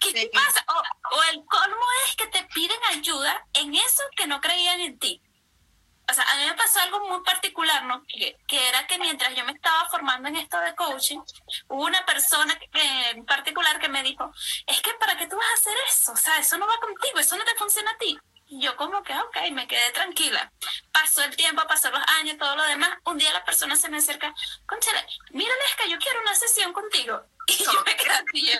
¿qué 0.00 0.12
te 0.12 0.30
pasa? 0.32 0.64
O, 0.68 1.22
el 1.32 1.44
colmo 1.46 1.86
es 2.06 2.16
que 2.16 2.26
te 2.26 2.44
piden 2.54 2.78
ayuda 2.90 3.46
en 3.54 3.74
eso 3.74 4.02
que 4.16 4.26
no 4.26 4.40
creían 4.40 4.80
en 4.80 4.98
ti. 4.98 5.22
O 6.10 6.14
sea, 6.14 6.24
a 6.24 6.36
mí 6.36 6.44
me 6.44 6.54
pasó 6.54 6.80
algo 6.80 7.08
muy 7.08 7.22
particular, 7.22 7.84
¿no? 7.84 8.04
Que, 8.06 8.36
que 8.46 8.68
era 8.68 8.86
que 8.86 8.98
mientras 8.98 9.34
yo 9.34 9.44
me 9.44 9.52
estaba 9.52 9.88
formando 9.88 10.28
en 10.28 10.36
esto 10.36 10.58
de 10.60 10.74
coaching, 10.74 11.20
hubo 11.68 11.84
una 11.84 12.04
persona 12.04 12.58
en 12.72 13.24
particular 13.24 13.78
que 13.78 13.88
me 13.88 14.02
dijo, 14.02 14.32
es 14.66 14.80
que 14.82 14.92
para 14.94 15.16
qué 15.16 15.26
tú 15.26 15.36
vas 15.36 15.50
a 15.50 15.54
hacer 15.54 15.76
eso, 15.88 16.12
o 16.12 16.16
sea, 16.16 16.38
eso 16.38 16.58
no 16.58 16.66
va 16.66 16.78
contigo, 16.80 17.18
eso 17.18 17.36
no 17.36 17.44
te 17.44 17.54
funciona 17.54 17.90
a 17.90 17.98
ti. 17.98 18.18
Y 18.46 18.60
yo 18.60 18.76
como 18.76 19.00
que, 19.04 19.14
ok, 19.14 19.36
me 19.52 19.68
quedé 19.68 19.92
tranquila. 19.92 20.52
Pasó 20.90 21.22
el 21.22 21.36
tiempo, 21.36 21.62
pasó 21.68 21.88
los 21.92 22.02
años, 22.18 22.36
todo 22.36 22.56
lo 22.56 22.64
demás. 22.64 22.90
Un 23.04 23.16
día 23.16 23.32
la 23.32 23.44
persona 23.44 23.76
se 23.76 23.88
me 23.88 23.98
acerca, 23.98 24.34
conchale, 24.66 25.06
mira, 25.30 25.54
que 25.78 25.88
yo 25.88 25.96
quiero 25.98 26.20
una 26.20 26.34
sesión 26.34 26.72
contigo. 26.72 27.22
Y 27.46 27.64
yo 27.64 27.82
me 27.84 27.96
quedé 27.96 28.10
así. 28.10 28.52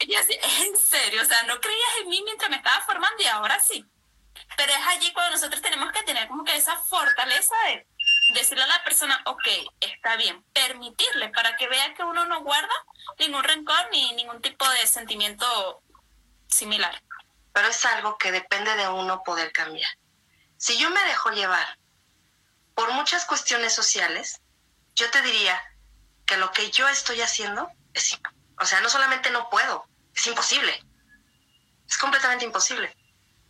Y 0.00 0.12
yo 0.12 0.18
así, 0.18 0.36
en 0.64 0.76
serio, 0.76 1.22
o 1.22 1.24
sea, 1.24 1.44
no 1.44 1.60
creías 1.60 1.90
en 2.02 2.08
mí 2.08 2.20
mientras 2.24 2.50
me 2.50 2.56
estaba 2.56 2.84
formando 2.84 3.22
y 3.22 3.26
ahora 3.26 3.60
sí. 3.60 3.84
Pero 4.56 4.72
es 4.72 4.86
allí 4.86 5.12
cuando 5.12 5.32
nosotros 5.32 5.60
tenemos 5.62 5.92
que 5.92 6.02
tener 6.02 6.28
como 6.28 6.44
que 6.44 6.56
esa 6.56 6.76
fortaleza 6.76 7.54
de 7.66 7.86
decirle 8.34 8.64
a 8.64 8.68
la 8.68 8.84
persona, 8.84 9.20
ok, 9.26 9.48
está 9.80 10.16
bien, 10.16 10.44
permitirle 10.52 11.28
para 11.30 11.56
que 11.56 11.68
vea 11.68 11.94
que 11.94 12.04
uno 12.04 12.24
no 12.26 12.42
guarda 12.42 12.74
ningún 13.18 13.42
rencor 13.42 13.88
ni 13.90 14.12
ningún 14.12 14.40
tipo 14.40 14.68
de 14.68 14.86
sentimiento 14.86 15.82
similar 16.48 17.02
pero 17.56 17.68
es 17.68 17.86
algo 17.86 18.18
que 18.18 18.32
depende 18.32 18.76
de 18.76 18.86
uno 18.86 19.22
poder 19.22 19.50
cambiar. 19.50 19.90
Si 20.58 20.76
yo 20.76 20.90
me 20.90 21.02
dejo 21.06 21.30
llevar 21.30 21.78
por 22.74 22.92
muchas 22.92 23.24
cuestiones 23.24 23.74
sociales, 23.74 24.42
yo 24.94 25.10
te 25.10 25.22
diría 25.22 25.58
que 26.26 26.36
lo 26.36 26.52
que 26.52 26.70
yo 26.70 26.86
estoy 26.86 27.22
haciendo 27.22 27.66
es, 27.94 28.20
o 28.60 28.66
sea, 28.66 28.82
no 28.82 28.90
solamente 28.90 29.30
no 29.30 29.48
puedo, 29.48 29.86
es 30.14 30.26
imposible. 30.26 30.84
Es 31.88 31.96
completamente 31.96 32.44
imposible. 32.44 32.94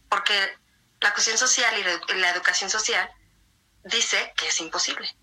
Porque 0.09 0.57
la 1.01 1.13
cuestión 1.13 1.39
social 1.39 1.75
y 1.79 2.15
la 2.15 2.31
educación 2.31 2.71
social 2.71 3.11
dice 3.85 4.33
que 4.37 4.49
es 4.49 4.61
imposible. 4.61 5.15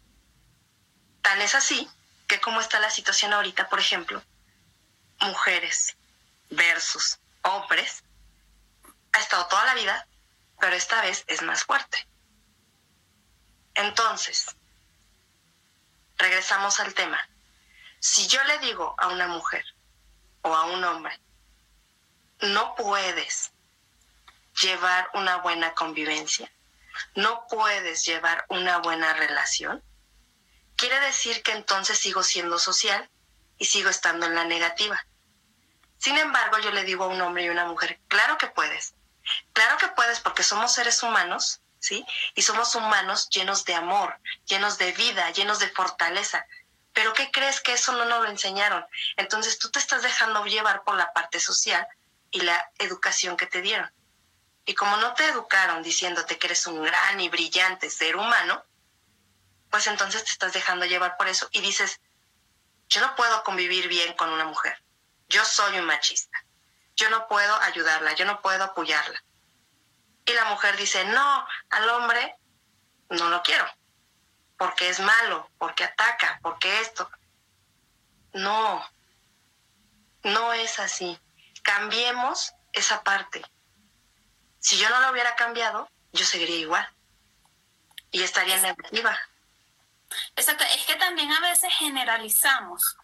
Tan 1.21 1.41
es 1.41 1.55
así 1.55 1.89
que 2.27 2.39
como 2.39 2.61
está 2.61 2.79
la 2.79 2.89
situación 2.89 3.33
ahorita, 3.33 3.69
por 3.69 3.79
ejemplo, 3.79 4.23
mujeres 5.21 5.95
versus 6.49 7.19
hombres, 7.43 8.03
ha 9.13 9.19
estado 9.19 9.47
toda 9.47 9.65
la 9.65 9.75
vida, 9.75 10.07
pero 10.59 10.75
esta 10.75 11.01
vez 11.01 11.23
es 11.27 11.41
más 11.41 11.63
fuerte. 11.63 12.07
Entonces, 13.75 14.55
regresamos 16.17 16.79
al 16.79 16.93
tema. 16.93 17.19
Si 17.99 18.27
yo 18.27 18.43
le 18.43 18.59
digo 18.59 18.95
a 18.97 19.07
una 19.07 19.27
mujer 19.27 19.65
o 20.41 20.53
a 20.53 20.65
un 20.65 20.83
hombre, 20.83 21.19
no 22.41 22.75
puedes 22.75 23.52
llevar 24.61 25.09
una 25.13 25.37
buena 25.37 25.73
convivencia, 25.73 26.51
no 27.15 27.47
puedes 27.49 28.05
llevar 28.05 28.45
una 28.49 28.77
buena 28.79 29.13
relación, 29.13 29.83
quiere 30.75 30.99
decir 31.01 31.41
que 31.43 31.53
entonces 31.53 31.97
sigo 31.97 32.23
siendo 32.23 32.59
social 32.59 33.09
y 33.57 33.65
sigo 33.65 33.89
estando 33.89 34.25
en 34.25 34.35
la 34.35 34.43
negativa. 34.43 35.05
Sin 35.97 36.17
embargo, 36.17 36.59
yo 36.59 36.71
le 36.71 36.83
digo 36.83 37.05
a 37.05 37.07
un 37.07 37.21
hombre 37.21 37.45
y 37.45 37.49
una 37.49 37.65
mujer, 37.65 37.99
claro 38.07 38.37
que 38.37 38.47
puedes, 38.47 38.93
Claro 39.53 39.77
que 39.77 39.87
puedes 39.89 40.19
porque 40.19 40.43
somos 40.43 40.73
seres 40.73 41.01
humanos, 41.03 41.61
¿sí? 41.79 42.05
Y 42.35 42.41
somos 42.41 42.75
humanos 42.75 43.29
llenos 43.29 43.65
de 43.65 43.75
amor, 43.75 44.19
llenos 44.45 44.77
de 44.77 44.91
vida, 44.93 45.29
llenos 45.31 45.59
de 45.59 45.69
fortaleza. 45.69 46.45
Pero 46.93 47.13
¿qué 47.13 47.31
crees 47.31 47.61
que 47.61 47.73
eso 47.73 47.93
no 47.93 48.05
nos 48.05 48.23
lo 48.23 48.29
enseñaron? 48.29 48.85
Entonces 49.17 49.57
tú 49.57 49.71
te 49.71 49.79
estás 49.79 50.01
dejando 50.01 50.45
llevar 50.45 50.83
por 50.83 50.95
la 50.95 51.11
parte 51.13 51.39
social 51.39 51.87
y 52.31 52.41
la 52.41 52.71
educación 52.79 53.37
que 53.37 53.47
te 53.47 53.61
dieron. 53.61 53.91
Y 54.65 54.73
como 54.75 54.95
no 54.97 55.13
te 55.13 55.25
educaron 55.25 55.83
diciéndote 55.83 56.37
que 56.37 56.47
eres 56.47 56.65
un 56.67 56.83
gran 56.83 57.19
y 57.19 57.29
brillante 57.29 57.89
ser 57.89 58.15
humano, 58.15 58.63
pues 59.69 59.87
entonces 59.87 60.23
te 60.23 60.31
estás 60.31 60.53
dejando 60.53 60.85
llevar 60.85 61.17
por 61.17 61.27
eso 61.27 61.47
y 61.51 61.61
dices, 61.61 61.99
yo 62.87 63.01
no 63.01 63.15
puedo 63.15 63.43
convivir 63.43 63.87
bien 63.87 64.13
con 64.13 64.29
una 64.29 64.45
mujer. 64.45 64.81
Yo 65.27 65.43
soy 65.43 65.77
un 65.79 65.85
machista 65.85 66.43
yo 66.95 67.09
no 67.09 67.27
puedo 67.27 67.55
ayudarla, 67.61 68.13
yo 68.13 68.25
no 68.25 68.41
puedo 68.41 68.63
apoyarla. 68.63 69.23
Y 70.25 70.33
la 70.33 70.45
mujer 70.45 70.77
dice, 70.77 71.03
no, 71.05 71.47
al 71.69 71.89
hombre 71.89 72.37
no 73.09 73.29
lo 73.29 73.41
quiero, 73.43 73.65
porque 74.57 74.89
es 74.89 74.99
malo, 74.99 75.49
porque 75.57 75.83
ataca, 75.83 76.39
porque 76.41 76.81
esto. 76.81 77.09
No, 78.33 78.83
no 80.23 80.53
es 80.53 80.79
así. 80.79 81.19
Cambiemos 81.61 82.53
esa 82.71 83.03
parte. 83.03 83.43
Si 84.63 84.77
yo 84.77 84.89
no 84.89 85.01
lo 85.01 85.11
hubiera 85.11 85.35
cambiado, 85.35 85.89
yo 86.13 86.23
seguiría 86.25 86.57
igual 86.57 86.87
y 88.11 88.23
estaría 88.23 88.59
negativa. 88.61 89.19
Exacto, 90.35 90.63
es 90.63 90.85
que 90.85 90.95
también 90.95 91.31
a 91.31 91.41
veces 91.41 91.73
generalizamos 91.77 92.95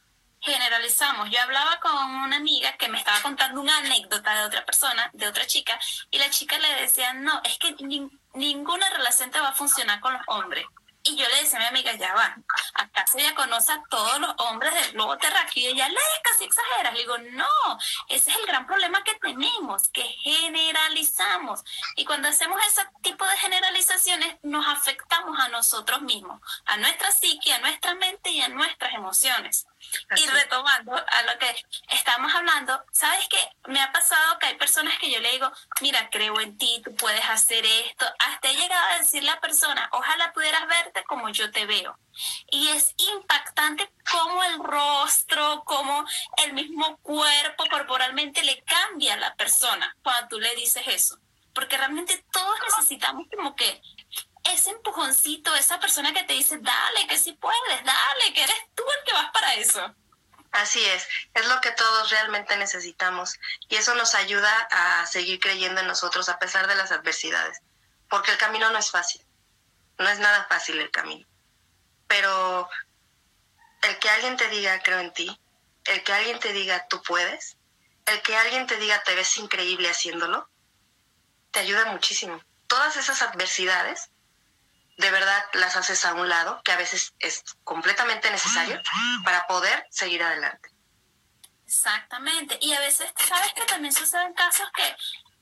generalizamos. 0.41 1.29
Yo 1.29 1.41
hablaba 1.41 1.79
con 1.79 1.93
una 1.93 2.37
amiga 2.37 2.75
que 2.77 2.87
me 2.87 2.97
estaba 2.97 3.21
contando 3.21 3.61
una 3.61 3.77
anécdota 3.79 4.33
de 4.35 4.45
otra 4.45 4.65
persona, 4.65 5.09
de 5.13 5.27
otra 5.27 5.45
chica, 5.45 5.79
y 6.11 6.17
la 6.17 6.29
chica 6.29 6.57
le 6.59 6.81
decía, 6.81 7.13
no, 7.13 7.41
es 7.43 7.57
que 7.57 7.75
ninguna 8.33 8.89
relación 8.89 9.31
te 9.31 9.39
va 9.39 9.49
a 9.49 9.53
funcionar 9.53 9.99
con 9.99 10.13
los 10.13 10.21
hombres. 10.27 10.65
Y 11.03 11.15
yo 11.15 11.27
le 11.29 11.43
decía 11.43 11.57
a 11.59 11.61
mi 11.61 11.67
amiga, 11.67 11.93
ya 11.93 12.13
va, 12.13 12.35
acaso 12.73 13.17
ella 13.17 13.33
conoce 13.33 13.71
a 13.71 13.81
todos 13.89 14.19
los 14.19 14.33
hombres 14.37 14.73
del 14.73 14.91
globo 14.91 15.17
terráqueo 15.17 15.63
y 15.63 15.67
ella, 15.67 15.87
le 15.87 15.95
casi 16.23 16.43
exageras. 16.43 16.93
Le 16.93 16.99
digo, 16.99 17.17
no, 17.17 17.79
ese 18.09 18.31
es 18.31 18.37
el 18.37 18.45
gran 18.45 18.67
problema 18.67 19.03
que 19.03 19.15
tenemos, 19.15 19.87
que 19.89 20.03
generalizamos. 20.03 21.63
Y 21.95 22.05
cuando 22.05 22.27
hacemos 22.27 22.59
ese 22.67 22.85
tipo 23.01 23.25
de 23.25 23.37
generalizaciones, 23.37 24.37
nos 24.43 24.67
afectamos 24.67 25.39
a 25.39 25.47
nosotros 25.49 26.01
mismos, 26.01 26.41
a 26.65 26.77
nuestra 26.77 27.11
psique, 27.11 27.53
a 27.53 27.59
nuestra 27.59 27.95
mente 27.95 28.31
y 28.31 28.41
a 28.41 28.49
nuestras 28.49 28.93
emociones. 28.93 29.67
Y 30.17 30.27
retomando 30.27 30.93
a 30.93 31.21
lo 31.23 31.39
que 31.39 31.65
estamos 31.89 32.33
hablando, 32.35 32.83
¿sabes 32.91 33.27
qué? 33.29 33.39
Me 33.67 33.81
ha 33.81 33.91
pasado 33.91 34.37
que 34.37 34.47
hay 34.47 34.55
personas 34.55 34.97
que 34.99 35.09
yo 35.09 35.19
le 35.19 35.31
digo, 35.31 35.51
mira, 35.81 36.09
creo 36.09 36.39
en 36.41 36.57
ti, 36.57 36.81
tú 36.83 36.93
puedes 36.95 37.23
hacer 37.29 37.65
esto. 37.65 38.05
Hasta 38.19 38.49
he 38.49 38.55
llegado 38.55 38.87
a 38.89 38.97
decirle 38.97 39.29
a 39.31 39.35
la 39.35 39.41
persona, 39.41 39.89
ojalá 39.93 40.33
pudieras 40.33 40.67
como 41.07 41.29
yo 41.29 41.51
te 41.51 41.65
veo. 41.65 41.97
Y 42.51 42.69
es 42.69 42.93
impactante 42.97 43.91
cómo 44.09 44.43
el 44.43 44.63
rostro, 44.63 45.63
cómo 45.65 46.05
el 46.45 46.53
mismo 46.53 46.97
cuerpo 46.97 47.65
corporalmente 47.69 48.43
le 48.43 48.61
cambia 48.63 49.13
a 49.13 49.17
la 49.17 49.35
persona 49.35 49.95
cuando 50.03 50.27
tú 50.29 50.39
le 50.39 50.53
dices 50.55 50.83
eso. 50.87 51.17
Porque 51.53 51.77
realmente 51.77 52.23
todos 52.31 52.59
necesitamos 52.67 53.27
como 53.35 53.55
que 53.55 53.81
ese 54.43 54.71
empujoncito, 54.71 55.53
esa 55.55 55.79
persona 55.79 56.13
que 56.13 56.23
te 56.23 56.33
dice, 56.33 56.57
dale, 56.59 57.07
que 57.07 57.17
sí 57.17 57.33
puedes, 57.33 57.83
dale, 57.83 58.33
que 58.33 58.43
eres 58.43 58.61
tú 58.75 58.83
el 58.97 59.05
que 59.05 59.13
vas 59.13 59.31
para 59.31 59.55
eso. 59.55 59.95
Así 60.51 60.83
es, 60.83 61.07
es 61.35 61.47
lo 61.47 61.61
que 61.61 61.71
todos 61.71 62.09
realmente 62.09 62.57
necesitamos 62.57 63.39
y 63.67 63.75
eso 63.75 63.93
nos 63.93 64.15
ayuda 64.15 64.51
a 64.71 65.05
seguir 65.05 65.39
creyendo 65.39 65.81
en 65.81 65.87
nosotros 65.87 66.27
a 66.27 66.39
pesar 66.39 66.67
de 66.67 66.75
las 66.75 66.91
adversidades, 66.91 67.61
porque 68.09 68.31
el 68.31 68.37
camino 68.37 68.71
no 68.71 68.79
es 68.79 68.89
fácil, 68.89 69.21
no 69.99 70.09
es 70.09 70.19
nada 70.19 70.45
fácil 70.49 70.79
el 70.79 70.91
camino, 70.91 71.27
pero 72.07 72.67
el 73.83 73.99
que 73.99 74.09
alguien 74.09 74.37
te 74.37 74.49
diga 74.49 74.81
creo 74.81 74.99
en 74.99 75.13
ti, 75.13 75.39
el 75.85 76.03
que 76.03 76.13
alguien 76.13 76.39
te 76.39 76.53
diga 76.53 76.87
tú 76.87 77.01
puedes, 77.03 77.57
el 78.05 78.21
que 78.21 78.35
alguien 78.35 78.65
te 78.65 78.77
diga 78.77 79.03
te 79.03 79.15
ves 79.15 79.37
increíble 79.37 79.89
haciéndolo, 79.89 80.49
te 81.51 81.59
ayuda 81.59 81.85
muchísimo. 81.85 82.41
Todas 82.67 82.97
esas 82.97 83.21
adversidades 83.21 84.09
de 84.97 85.11
verdad 85.11 85.43
las 85.53 85.77
haces 85.77 86.03
a 86.05 86.13
un 86.13 86.27
lado, 86.27 86.61
que 86.63 86.73
a 86.73 86.77
veces 86.77 87.13
es 87.19 87.43
completamente 87.63 88.29
necesario 88.31 88.81
para 89.23 89.47
poder 89.47 89.87
seguir 89.89 90.21
adelante. 90.21 90.69
Exactamente. 91.65 92.57
Y 92.61 92.73
a 92.73 92.79
veces, 92.79 93.09
¿sabes 93.27 93.53
que 93.53 93.61
también 93.61 93.93
suceden 93.93 94.33
casos 94.33 94.67
que 94.75 94.95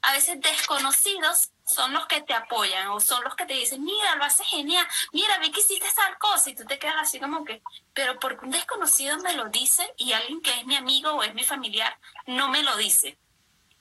a 0.03 0.11
veces 0.11 0.39
desconocidos 0.41 1.49
son 1.67 1.93
los 1.93 2.07
que 2.07 2.21
te 2.21 2.33
apoyan 2.33 2.87
o 2.87 2.99
son 2.99 3.23
los 3.23 3.35
que 3.35 3.45
te 3.45 3.53
dicen, 3.53 3.83
mira, 3.83 4.15
lo 4.15 4.23
haces 4.23 4.47
genial, 4.47 4.87
mira, 5.11 5.37
vi 5.39 5.51
que 5.51 5.59
hiciste 5.59 5.87
tal 5.95 6.17
cosa 6.17 6.49
y 6.49 6.55
tú 6.55 6.65
te 6.65 6.79
quedas 6.79 6.95
así 6.99 7.19
como 7.19 7.45
que, 7.45 7.61
pero 7.93 8.19
porque 8.19 8.45
un 8.45 8.51
desconocido 8.51 9.17
me 9.19 9.33
lo 9.33 9.49
dice 9.49 9.93
y 9.97 10.13
alguien 10.13 10.41
que 10.41 10.51
es 10.51 10.65
mi 10.65 10.75
amigo 10.75 11.11
o 11.11 11.23
es 11.23 11.33
mi 11.35 11.43
familiar 11.43 11.97
no 12.25 12.49
me 12.49 12.63
lo 12.63 12.75
dice 12.77 13.17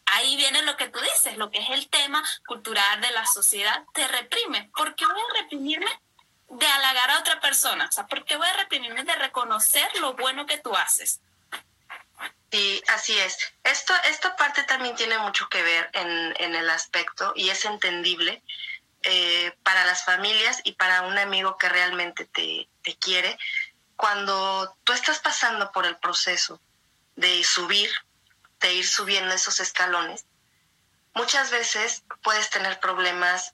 ahí 0.06 0.36
viene 0.36 0.62
lo 0.62 0.76
que 0.76 0.88
tú 0.88 0.98
dices, 1.00 1.36
lo 1.36 1.50
que 1.50 1.58
es 1.58 1.70
el 1.70 1.88
tema 1.88 2.22
cultural 2.46 3.00
de 3.00 3.10
la 3.10 3.26
sociedad, 3.26 3.84
te 3.92 4.06
reprime. 4.08 4.70
¿Por 4.74 4.94
qué 4.94 5.04
voy 5.04 5.20
a 5.20 5.42
reprimirme 5.42 5.90
de 6.48 6.66
halagar 6.66 7.10
a 7.10 7.18
otra 7.18 7.40
persona? 7.40 7.86
O 7.86 7.92
sea, 7.92 8.06
¿por 8.06 8.24
qué 8.24 8.36
voy 8.36 8.46
a 8.46 8.56
reprimirme 8.56 9.04
de 9.04 9.16
reconocer 9.16 9.88
lo 10.00 10.14
bueno 10.14 10.46
que 10.46 10.58
tú 10.58 10.74
haces? 10.74 11.20
Sí, 12.56 12.82
así 12.88 13.18
es. 13.18 13.36
Esto, 13.64 13.92
esta 14.08 14.34
parte 14.34 14.62
también 14.62 14.96
tiene 14.96 15.18
mucho 15.18 15.46
que 15.50 15.62
ver 15.62 15.90
en, 15.92 16.54
el 16.54 16.70
aspecto 16.70 17.34
y 17.36 17.50
es 17.50 17.66
entendible 17.66 18.42
eh, 19.02 19.54
para 19.62 19.84
las 19.84 20.06
familias 20.06 20.62
y 20.64 20.72
para 20.72 21.02
un 21.02 21.18
amigo 21.18 21.58
que 21.58 21.68
realmente 21.68 22.24
te, 22.24 22.66
te 22.82 22.96
quiere. 22.96 23.38
Cuando 23.94 24.74
tú 24.84 24.94
estás 24.94 25.18
pasando 25.18 25.70
por 25.70 25.84
el 25.84 25.98
proceso 25.98 26.58
de 27.14 27.44
subir 27.44 27.90
de 28.60 28.72
ir 28.72 28.86
subiendo 28.86 29.34
esos 29.34 29.60
escalones, 29.60 30.24
muchas 31.12 31.50
veces 31.50 32.04
puedes 32.22 32.48
tener 32.48 32.80
problemas 32.80 33.52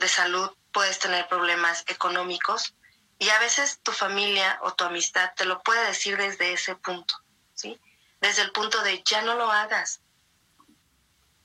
de 0.00 0.08
salud, 0.08 0.50
puedes 0.72 0.98
tener 0.98 1.28
problemas 1.28 1.84
económicos 1.86 2.74
y 3.16 3.28
a 3.28 3.38
veces 3.38 3.78
tu 3.84 3.92
familia 3.92 4.58
o 4.62 4.74
tu 4.74 4.82
amistad 4.82 5.30
te 5.36 5.44
lo 5.44 5.62
puede 5.62 5.86
decir 5.86 6.16
desde 6.16 6.52
ese 6.52 6.74
punto, 6.74 7.14
¿sí? 7.54 7.80
Desde 8.20 8.42
el 8.42 8.52
punto 8.52 8.82
de 8.82 9.02
ya 9.02 9.22
no 9.22 9.34
lo 9.34 9.50
hagas, 9.50 10.00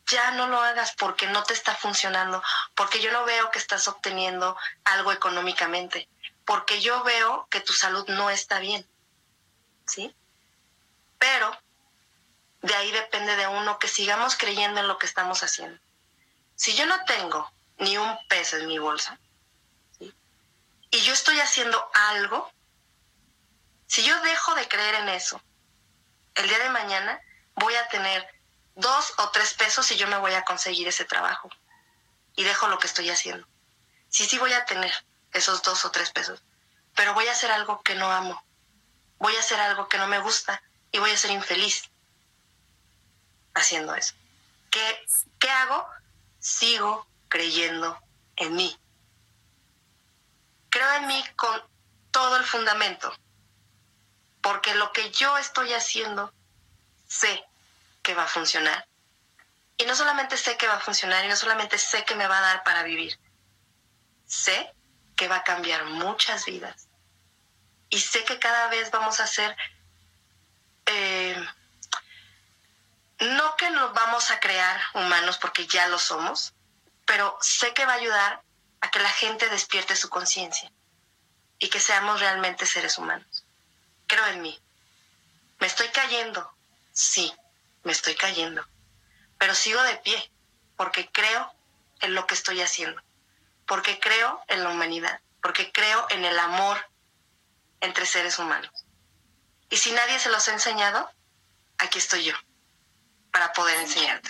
ya 0.08 0.32
no 0.32 0.48
lo 0.48 0.60
hagas 0.60 0.94
porque 0.98 1.28
no 1.28 1.44
te 1.44 1.54
está 1.54 1.76
funcionando, 1.76 2.44
porque 2.76 3.02
yo 3.02 3.12
no 3.12 3.26
veo 3.26 3.50
que 3.52 3.60
estás 3.60 3.88
obteniendo 3.88 4.58
algo 4.84 5.12
económicamente, 5.12 6.08
porque 6.46 6.82
yo 6.82 7.04
veo 7.04 7.48
que 7.50 7.62
tu 7.62 7.74
salud 7.74 8.08
no 8.10 8.30
está 8.30 8.60
bien, 8.60 8.88
¿sí? 9.86 10.14
Pero 11.18 11.52
de 12.62 12.76
ahí 12.76 12.92
depende 12.92 13.36
de 13.36 13.48
uno 13.48 13.80
que 13.80 13.88
sigamos 13.88 14.36
creyendo 14.36 14.80
en 14.80 14.88
lo 14.88 14.98
que 14.98 15.06
estamos 15.06 15.44
haciendo. 15.44 15.80
Si 16.56 16.76
yo 16.76 16.86
no 16.86 17.04
tengo 17.06 17.52
ni 17.78 17.98
un 17.98 18.18
peso 18.28 18.58
en 18.58 18.68
mi 18.68 18.80
bolsa 18.80 19.20
y 20.00 21.02
yo 21.02 21.14
estoy 21.14 21.40
haciendo 21.40 21.90
algo, 21.94 22.52
si 23.88 24.04
yo 24.04 24.20
dejo 24.22 24.56
de 24.56 24.68
creer 24.68 24.96
en 24.96 25.10
eso, 25.10 25.42
el 26.36 26.48
día 26.48 26.60
de 26.60 26.70
mañana 26.70 27.20
voy 27.56 27.76
a 27.76 27.88
tener 27.88 28.28
dos 28.76 29.14
o 29.18 29.30
tres 29.30 29.54
pesos 29.54 29.90
y 29.92 29.96
yo 29.96 30.08
me 30.08 30.18
voy 30.18 30.34
a 30.34 30.44
conseguir 30.44 30.88
ese 30.88 31.06
trabajo 31.06 31.50
y 32.36 32.44
dejo 32.44 32.68
lo 32.68 32.78
que 32.78 32.88
estoy 32.88 33.10
haciendo. 33.10 33.48
Sí, 34.10 34.26
sí 34.26 34.38
voy 34.38 34.54
a 34.54 34.66
tener 34.66 34.94
esos 35.32 35.62
dos 35.64 35.86
o 35.86 35.92
tres 35.92 36.12
pesos, 36.12 36.42
pero 36.96 37.14
voy 37.14 37.28
a 37.28 37.32
hacer 37.32 37.52
algo 37.52 37.82
que 37.82 37.96
no 37.96 38.12
amo, 38.12 38.44
voy 39.18 39.36
a 39.36 39.40
hacer 39.40 39.60
algo 39.60 39.88
que 39.88 39.98
no 39.98 40.08
me 40.08 40.20
gusta 40.20 40.62
y 40.92 41.00
voy 41.00 41.12
a 41.12 41.18
ser 41.18 41.32
infeliz 41.32 41.90
haciendo 43.54 43.96
eso. 43.96 44.14
¿Qué, 44.70 45.06
¿Qué 45.40 45.50
hago? 45.50 45.88
Sigo 46.40 47.08
creyendo 47.30 47.98
en 48.36 48.56
mí. 48.56 48.78
Creo 50.70 50.92
en 50.94 51.08
mí 51.08 51.24
con 51.36 51.62
todo 52.12 52.36
el 52.38 52.44
fundamento, 52.44 53.14
porque 54.46 54.76
lo 54.76 54.92
que 54.92 55.10
yo 55.10 55.40
estoy 55.40 55.74
haciendo 55.74 56.32
sé 57.08 57.44
que 58.04 58.14
va 58.14 58.26
a 58.26 58.28
funcionar. 58.28 58.88
Y 59.76 59.86
no 59.86 59.96
solamente 59.96 60.38
sé 60.38 60.56
que 60.56 60.68
va 60.68 60.76
a 60.76 60.80
funcionar 60.80 61.26
y 61.26 61.28
no 61.28 61.36
solamente 61.36 61.80
sé 61.80 62.06
que 62.06 62.14
me 62.14 62.28
va 62.28 62.38
a 62.38 62.42
dar 62.42 62.64
para 62.64 62.84
vivir, 62.84 63.20
sé 64.28 64.72
que 65.16 65.28
va 65.28 65.38
a 65.38 65.44
cambiar 65.44 65.86
muchas 65.86 66.46
vidas. 66.46 66.88
Y 67.90 68.00
sé 68.00 68.24
que 68.24 68.38
cada 68.38 68.68
vez 68.68 68.92
vamos 68.92 69.20
a 69.20 69.26
ser 69.26 69.58
eh, 70.86 71.44
no 73.22 73.56
que 73.56 73.72
nos 73.72 73.94
vamos 73.96 74.30
a 74.30 74.40
crear 74.40 74.80
humanos 74.94 75.40
porque 75.40 75.66
ya 75.66 75.88
lo 75.88 75.98
somos, 75.98 76.54
pero 77.08 77.36
sé 77.42 77.74
que 77.74 77.88
va 77.88 77.94
a 77.94 77.96
ayudar 77.96 78.44
a 78.82 78.92
que 78.92 79.00
la 79.00 79.10
gente 79.10 79.50
despierte 79.50 79.96
su 79.96 80.08
conciencia 80.10 80.72
y 81.58 81.70
que 81.70 81.80
seamos 81.80 82.20
realmente 82.20 82.68
seres 82.68 83.00
humanos. 83.00 83.35
Creo 84.08 84.26
en 84.28 84.42
mí. 84.42 84.60
¿Me 85.60 85.68
estoy 85.68 85.88
cayendo? 85.90 86.52
Sí, 86.92 87.34
me 87.84 87.92
estoy 87.92 88.16
cayendo. 88.16 88.66
Pero 89.38 89.56
sigo 89.56 89.82
de 89.84 89.96
pie 89.98 90.32
porque 90.76 91.10
creo 91.12 91.54
en 92.02 92.14
lo 92.14 92.28
que 92.28 92.34
estoy 92.34 92.62
haciendo, 92.62 93.02
porque 93.66 94.00
creo 94.00 94.42
en 94.48 94.64
la 94.64 94.70
humanidad, 94.70 95.20
porque 95.42 95.72
creo 95.72 96.06
en 96.10 96.26
el 96.26 96.38
amor 96.40 96.78
entre 97.82 98.06
seres 98.06 98.38
humanos. 98.40 98.72
Y 99.70 99.78
si 99.78 99.92
nadie 99.92 100.20
se 100.20 100.30
los 100.30 100.48
ha 100.48 100.54
enseñado, 100.54 101.10
aquí 101.78 102.00
estoy 102.00 102.24
yo 102.24 102.36
para 103.32 103.52
poder 103.54 103.80
enseñarte. 103.80 104.30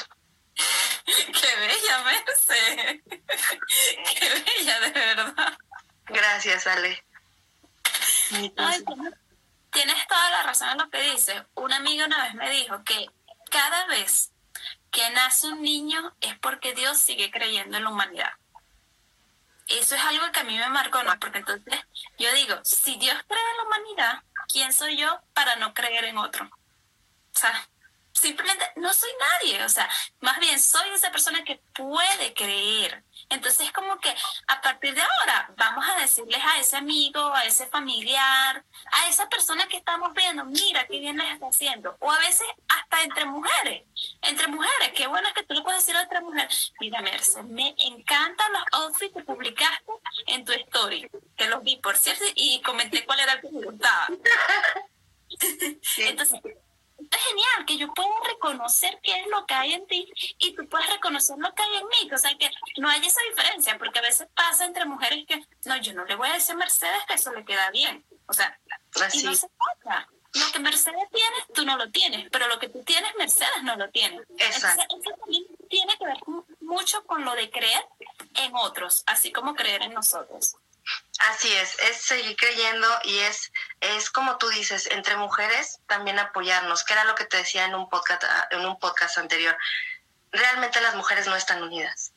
Qué 1.05 1.55
bella, 1.59 2.03
Merce. 2.03 3.03
Qué 4.19 4.43
bella, 4.45 4.79
de 4.79 4.91
verdad. 4.91 5.57
Gracias, 6.07 6.67
Ale. 6.67 7.03
Tienes 9.75 10.07
toda 10.07 10.29
la 10.31 10.43
razón 10.43 10.69
en 10.69 10.77
lo 10.77 10.89
que 10.89 11.01
dices. 11.01 11.43
Una 11.53 11.75
amiga 11.75 12.05
una 12.05 12.23
vez 12.23 12.33
me 12.33 12.49
dijo 12.49 12.83
que 12.85 13.07
cada 13.51 13.85
vez 13.87 14.31
que 14.89 15.09
nace 15.11 15.47
un 15.47 15.61
niño 15.61 16.15
es 16.21 16.39
porque 16.39 16.73
Dios 16.73 16.97
sigue 16.97 17.29
creyendo 17.29 17.75
en 17.75 17.83
la 17.83 17.89
humanidad. 17.89 18.31
Eso 19.67 19.95
es 19.95 20.01
algo 20.01 20.31
que 20.31 20.39
a 20.39 20.43
mí 20.45 20.57
me 20.57 20.69
marcó, 20.69 21.03
¿no? 21.03 21.19
Porque 21.19 21.39
entonces 21.39 21.75
yo 22.17 22.33
digo, 22.33 22.55
si 22.63 22.95
Dios 22.95 23.17
cree 23.27 23.51
en 23.51 23.57
la 23.57 23.63
humanidad, 23.63 24.23
¿quién 24.47 24.71
soy 24.71 24.95
yo 24.95 25.19
para 25.33 25.57
no 25.57 25.73
creer 25.73 26.05
en 26.05 26.19
otro? 26.19 26.45
O 26.45 27.37
sea, 27.37 27.67
simplemente 28.13 28.65
no 28.77 28.93
soy 28.93 29.09
nadie, 29.19 29.63
o 29.65 29.69
sea, 29.69 29.89
más 30.21 30.39
bien 30.39 30.57
soy 30.59 30.87
esa 30.89 31.11
persona 31.11 31.43
que 31.43 31.61
puede 31.73 32.33
creer. 32.33 33.03
Entonces, 33.29 33.71
como 33.71 33.97
que 33.99 34.13
a 34.47 34.61
partir 34.61 34.93
de 34.93 35.01
ahora 35.01 35.53
vamos 35.57 35.85
a 35.87 36.01
decirles 36.01 36.41
a 36.43 36.59
ese 36.59 36.77
amigo, 36.77 37.33
a 37.33 37.45
ese 37.45 37.65
familiar, 37.67 38.63
a 38.91 39.09
esa 39.09 39.27
persona 39.29 39.67
que 39.67 39.77
estamos 39.77 40.13
viendo, 40.13 40.45
mira 40.45 40.85
qué 40.87 40.99
bien 40.99 41.17
les 41.17 41.33
está 41.33 41.47
haciendo. 41.47 41.95
O 41.99 42.11
a 42.11 42.19
veces 42.19 42.47
hasta 42.67 43.03
entre 43.03 43.25
mujeres, 43.25 43.83
entre 44.21 44.47
mujeres, 44.47 44.91
qué 44.95 45.07
bueno 45.07 45.27
es 45.27 45.33
que 45.33 45.43
tú 45.43 45.53
le 45.53 45.61
puedes 45.61 45.85
decir 45.85 45.95
a 45.97 46.03
otra 46.03 46.21
mujer, 46.21 46.49
mira 46.79 47.01
Merce, 47.01 47.43
me 47.43 47.75
encantan 47.77 48.53
los 48.53 48.63
outfits 48.73 49.13
que 49.13 49.23
publicaste 49.23 49.91
en 50.27 50.45
tu 50.45 50.51
story, 50.53 51.09
que 51.35 51.47
los 51.47 51.63
vi 51.63 51.77
por 51.77 51.97
¿cierto? 51.97 52.23
Y 52.35 52.61
comenté 52.61 53.05
cuál 53.05 53.19
era 53.19 53.33
el 53.33 53.41
que 53.41 53.51
me 53.51 53.65
gustaba. 53.65 54.07
Entonces, 55.97 56.39
es 57.11 57.23
genial 57.23 57.65
que 57.65 57.77
yo 57.77 57.93
pueda 57.93 58.09
reconocer 58.27 58.99
qué 59.01 59.19
es 59.21 59.27
lo 59.27 59.45
que 59.45 59.53
hay 59.53 59.73
en 59.73 59.87
ti 59.87 60.11
y 60.37 60.53
tú 60.53 60.67
puedes 60.67 60.89
reconocer 60.89 61.37
lo 61.37 61.53
que 61.53 61.63
hay 61.63 61.75
en 61.77 61.87
mí. 61.87 62.11
O 62.13 62.17
sea, 62.17 62.35
que 62.37 62.49
no 62.77 62.89
hay 62.89 63.05
esa 63.05 63.21
diferencia, 63.29 63.77
porque 63.77 63.99
a 63.99 64.03
veces 64.03 64.27
pasa 64.33 64.65
entre 64.65 64.85
mujeres 64.85 65.25
que, 65.27 65.45
no, 65.65 65.77
yo 65.77 65.93
no 65.93 66.05
le 66.05 66.15
voy 66.15 66.29
a 66.29 66.33
decir 66.33 66.53
a 66.53 66.57
Mercedes 66.57 67.03
que 67.07 67.13
eso 67.15 67.33
le 67.33 67.45
queda 67.45 67.69
bien. 67.71 68.05
O 68.27 68.33
sea, 68.33 68.57
y 69.13 69.23
no 69.23 69.35
se 69.35 69.47
pasa. 69.83 70.07
Lo 70.33 70.51
que 70.51 70.59
Mercedes 70.59 71.09
tiene, 71.13 71.37
tú 71.53 71.65
no 71.65 71.77
lo 71.77 71.89
tienes, 71.91 72.29
pero 72.29 72.47
lo 72.47 72.59
que 72.59 72.67
tú 72.67 72.83
tienes, 72.83 73.15
Mercedes 73.15 73.63
no 73.63 73.77
lo 73.77 73.89
tiene. 73.89 74.17
Exacto. 74.37 74.81
Entonces, 74.81 74.85
eso 74.89 75.17
también 75.17 75.43
tiene 75.69 75.97
que 75.97 76.05
ver 76.05 76.17
mucho 76.59 77.05
con 77.05 77.23
lo 77.23 77.33
de 77.35 77.49
creer 77.49 77.85
en 78.33 78.53
otros, 78.55 79.03
así 79.05 79.31
como 79.31 79.55
creer 79.55 79.83
en 79.83 79.93
nosotros. 79.93 80.57
Así 81.19 81.51
es, 81.53 81.79
es 81.79 82.01
seguir 82.01 82.35
creyendo 82.35 82.87
y 83.05 83.17
es, 83.19 83.51
es 83.85 84.09
como 84.09 84.37
tú 84.37 84.47
dices, 84.49 84.87
entre 84.91 85.15
mujeres 85.15 85.79
también 85.87 86.19
apoyarnos, 86.19 86.83
que 86.83 86.93
era 86.93 87.03
lo 87.03 87.15
que 87.15 87.25
te 87.25 87.37
decía 87.37 87.65
en 87.65 87.75
un 87.75 87.89
podcast, 87.89 88.23
en 88.51 88.65
un 88.65 88.79
podcast 88.79 89.17
anterior. 89.17 89.57
Realmente 90.31 90.81
las 90.81 90.95
mujeres 90.95 91.27
no 91.27 91.35
están 91.35 91.61
unidas, 91.63 92.11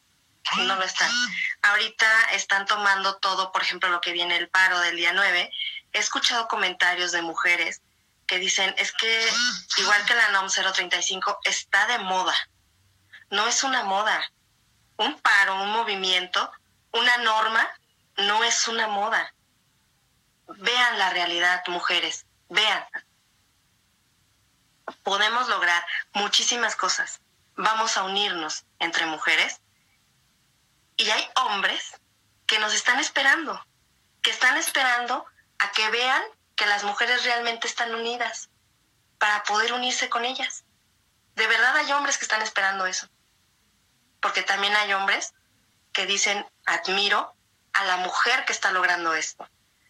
no 0.57 0.77
lo 0.77 0.83
están. 0.83 1.11
Ahorita 1.63 2.07
están 2.33 2.67
tomando 2.67 3.17
todo, 3.17 3.53
por 3.53 3.63
ejemplo, 3.63 3.89
lo 3.91 4.01
que 4.01 4.13
viene 4.13 4.37
el 4.37 4.49
paro 4.49 4.81
del 4.81 4.97
día 4.97 5.13
9. 5.13 5.51
He 5.93 5.99
escuchado 5.99 6.49
comentarios 6.49 7.13
de 7.13 7.23
mujeres 7.23 7.81
que 8.27 8.39
dicen, 8.39 8.75
es 8.79 8.93
que 8.93 9.29
igual 9.79 10.05
que 10.05 10.15
la 10.15 10.29
NOM 10.31 10.49
035 10.49 11.41
está 11.45 11.87
de 11.87 11.99
moda. 11.99 12.35
No 13.31 13.47
es 13.47 13.63
una 13.63 13.85
moda. 13.85 14.31
Un 14.97 15.19
paro, 15.21 15.63
un 15.63 15.71
movimiento, 15.71 16.51
una 16.93 17.19
norma 17.19 17.69
no 18.17 18.43
es 18.45 18.69
una 18.69 18.89
moda. 18.89 19.33
Vean 20.49 20.99
la 20.99 21.11
realidad, 21.11 21.63
mujeres, 21.69 22.27
vean. 22.49 22.85
Podemos 25.03 25.49
lograr 25.49 25.85
muchísimas 26.13 26.75
cosas. 26.75 27.21
Vamos 27.57 27.97
a 27.97 28.05
unirnos 28.05 28.65
entre 28.79 29.07
mujeres. 29.07 29.61
Y 30.97 31.09
hay 31.11 31.29
hombres 31.37 32.01
que 32.47 32.59
nos 32.59 32.75
están 32.75 32.99
esperando, 32.99 33.63
que 34.23 34.31
están 34.31 34.57
esperando 34.57 35.27
a 35.59 35.71
que 35.73 35.91
vean 35.91 36.23
que 36.57 36.67
las 36.67 36.83
mujeres 36.83 37.25
realmente 37.25 37.69
están 37.69 37.95
unidas 37.95 38.49
para 39.19 39.45
poder 39.45 39.73
unirse 39.73 40.09
con 40.09 40.25
ellas. 40.25 40.65
De 41.35 41.47
verdad 41.47 41.77
hay 41.77 41.93
hombres 41.93 42.17
que 42.17 42.25
están 42.25 42.43
esperando 42.43 42.87
eso. 42.87 43.09
Porque 44.21 44.43
también 44.43 44.75
hay 44.77 44.93
hombres 44.95 45.35
que 45.93 46.07
dicen, 46.07 46.47
admiro 46.65 47.35
a 47.73 47.85
la 47.85 47.99
mujer 47.99 48.45
que 48.45 48.53
está 48.53 48.73
logrando 48.73 49.15
esto, 49.15 49.49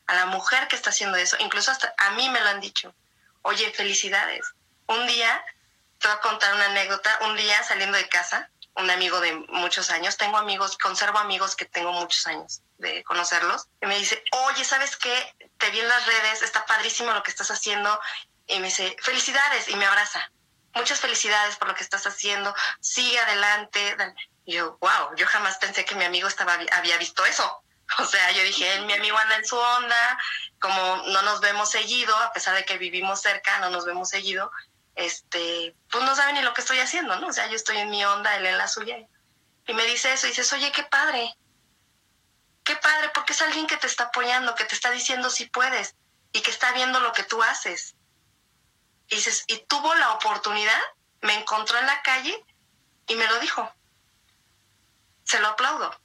a 0.09 0.15
la 0.15 0.27
mujer 0.27 0.67
que 0.67 0.75
está 0.75 0.91
haciendo 0.91 1.17
eso. 1.17 1.37
Incluso 1.39 1.71
hasta 1.71 1.95
a 1.97 2.11
mí 2.11 2.29
me 2.31 2.41
lo 2.41 2.49
han 2.49 2.61
dicho. 2.61 2.93
Oye, 3.43 3.71
felicidades. 3.71 4.53
Un 4.87 5.07
día, 5.07 5.45
te 5.99 6.09
voy 6.09 6.17
a 6.17 6.21
contar 6.21 6.55
una 6.55 6.67
anécdota, 6.67 7.19
un 7.23 7.37
día 7.37 7.63
saliendo 7.63 7.97
de 7.97 8.09
casa, 8.09 8.51
un 8.75 8.91
amigo 8.91 9.21
de 9.21 9.33
muchos 9.49 9.91
años, 9.91 10.17
tengo 10.17 10.39
amigos, 10.39 10.79
conservo 10.79 11.19
amigos 11.19 11.57
que 11.57 11.67
tengo 11.67 11.93
muchos 11.93 12.27
años 12.27 12.63
de 12.79 13.03
conocerlos, 13.05 13.67
y 13.83 13.87
me 13.87 13.99
dice, 13.99 14.23
oye, 14.31 14.65
¿sabes 14.65 14.97
qué? 14.97 15.35
Te 15.59 15.71
vi 15.71 15.81
en 15.81 15.89
las 15.89 16.07
redes, 16.07 16.43
está 16.43 16.65
padrísimo 16.65 17.13
lo 17.13 17.23
que 17.23 17.31
estás 17.31 17.51
haciendo, 17.51 18.01
y 18.47 18.61
me 18.61 18.69
dice, 18.69 18.97
felicidades, 19.03 19.69
y 19.69 19.77
me 19.77 19.85
abraza. 19.85 20.31
Muchas 20.75 21.01
felicidades 21.01 21.57
por 21.57 21.69
lo 21.69 21.75
que 21.75 21.83
estás 21.83 22.07
haciendo, 22.07 22.55
sigue 22.81 23.19
adelante. 23.19 23.97
Yo, 24.47 24.79
wow, 24.81 25.15
yo 25.17 25.27
jamás 25.27 25.59
pensé 25.59 25.85
que 25.85 25.97
mi 25.97 26.05
amigo 26.05 26.29
estaba, 26.29 26.57
había 26.73 26.97
visto 26.99 27.27
eso. 27.27 27.63
O 27.99 28.05
sea, 28.05 28.31
yo 28.33 28.43
dije, 28.43 28.81
mi 28.83 28.93
amigo 28.93 29.17
anda 29.17 29.37
en 29.37 29.47
su 29.47 29.57
onda, 29.57 30.19
como 30.61 30.97
no 31.09 31.23
nos 31.23 31.41
vemos 31.41 31.71
seguido, 31.71 32.15
a 32.17 32.33
pesar 32.33 32.55
de 32.55 32.65
que 32.65 32.79
vivimos 32.79 33.21
cerca, 33.21 33.59
no 33.61 33.71
nos 33.71 33.85
vemos 33.85 34.09
seguido, 34.09 34.51
este, 34.95 35.75
pues 35.91 36.05
no 36.05 36.15
sabe 36.15 36.35
ni 36.35 36.43
lo 36.43 36.53
que 36.55 36.61
estoy 36.61 36.79
haciendo, 36.81 37.17
¿no? 37.17 37.29
O 37.29 37.33
sea, 37.33 37.47
yo 37.49 37.57
estoy 37.57 37.79
en 37.79 37.91
mi 37.91 38.05
onda, 38.05 38.37
él 38.37 38.47
en 38.47 38.59
la 38.59 38.69
suya. 38.69 38.99
Y 39.67 39.75
me 39.75 39.85
dice 39.85 40.13
eso, 40.13 40.27
y 40.27 40.31
dices, 40.31 40.53
oye, 40.53 40.73
qué 40.73 40.83
padre, 40.83 41.37
qué 42.65 42.77
padre, 42.77 43.11
porque 43.15 43.33
es 43.33 43.43
alguien 43.43 43.67
que 43.67 43.77
te 43.77 43.87
está 43.87 44.05
apoyando, 44.05 44.55
que 44.55 44.65
te 44.65 44.75
está 44.75 44.91
diciendo 44.91 45.31
si 45.31 45.47
puedes, 45.47 45.95
y 46.33 46.41
que 46.41 46.51
está 46.51 46.73
viendo 46.73 47.01
lo 47.01 47.13
que 47.13 47.23
tú 47.23 47.43
haces. 47.43 47.95
Y 49.09 49.17
dices, 49.17 49.45
y 49.47 49.59
tuvo 49.67 49.95
la 49.95 50.13
oportunidad, 50.13 50.81
me 51.23 51.35
encontró 51.35 51.79
en 51.79 51.87
la 51.87 52.03
calle 52.03 52.45
y 53.07 53.15
me 53.15 53.27
lo 53.27 53.39
dijo. 53.41 53.73
Se 55.25 55.41
lo 55.41 55.49
aplaudo 55.49 55.99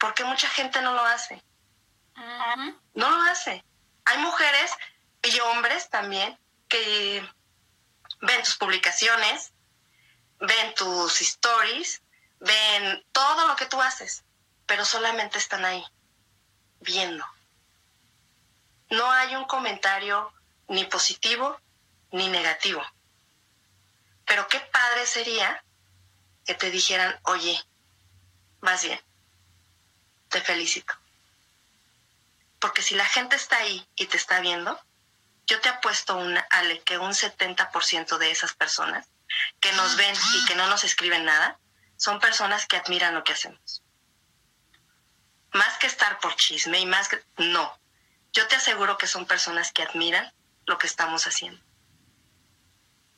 porque 0.00 0.24
mucha 0.24 0.48
gente 0.48 0.80
no 0.80 0.94
lo 0.94 1.04
hace. 1.04 1.40
No 2.94 3.10
lo 3.10 3.22
hace. 3.30 3.62
Hay 4.06 4.18
mujeres 4.18 4.72
y 5.22 5.38
hombres 5.40 5.90
también 5.90 6.36
que 6.68 7.22
ven 8.22 8.42
tus 8.42 8.56
publicaciones, 8.56 9.52
ven 10.40 10.74
tus 10.74 11.20
stories, 11.20 12.02
ven 12.40 13.04
todo 13.12 13.46
lo 13.46 13.56
que 13.56 13.66
tú 13.66 13.80
haces, 13.80 14.24
pero 14.66 14.84
solamente 14.84 15.38
están 15.38 15.64
ahí, 15.64 15.84
viendo. 16.80 17.24
No 18.88 19.10
hay 19.12 19.36
un 19.36 19.44
comentario 19.44 20.32
ni 20.68 20.84
positivo 20.86 21.60
ni 22.10 22.28
negativo. 22.28 22.82
Pero 24.24 24.48
qué 24.48 24.60
padre 24.60 25.06
sería 25.06 25.62
que 26.46 26.54
te 26.54 26.70
dijeran, 26.70 27.18
oye, 27.24 27.62
vas 28.60 28.82
bien 28.82 29.00
te 30.30 30.40
felicito. 30.40 30.94
Porque 32.58 32.82
si 32.82 32.94
la 32.94 33.04
gente 33.04 33.36
está 33.36 33.56
ahí 33.58 33.86
y 33.96 34.06
te 34.06 34.16
está 34.16 34.40
viendo, 34.40 34.80
yo 35.46 35.60
te 35.60 35.68
apuesto, 35.68 36.16
una, 36.16 36.40
Ale, 36.50 36.80
que 36.80 36.98
un 36.98 37.12
70% 37.12 38.18
de 38.18 38.30
esas 38.30 38.54
personas 38.54 39.08
que 39.60 39.72
nos 39.72 39.96
ven 39.96 40.14
y 40.34 40.44
que 40.46 40.54
no 40.54 40.66
nos 40.68 40.84
escriben 40.84 41.24
nada, 41.24 41.58
son 41.96 42.20
personas 42.20 42.66
que 42.66 42.76
admiran 42.76 43.14
lo 43.14 43.24
que 43.24 43.32
hacemos. 43.32 43.82
Más 45.52 45.76
que 45.78 45.86
estar 45.86 46.18
por 46.20 46.36
chisme 46.36 46.78
y 46.78 46.86
más 46.86 47.08
que... 47.08 47.22
No, 47.38 47.78
yo 48.32 48.46
te 48.46 48.56
aseguro 48.56 48.96
que 48.96 49.06
son 49.06 49.26
personas 49.26 49.72
que 49.72 49.82
admiran 49.82 50.32
lo 50.66 50.78
que 50.78 50.86
estamos 50.86 51.26
haciendo. 51.26 51.60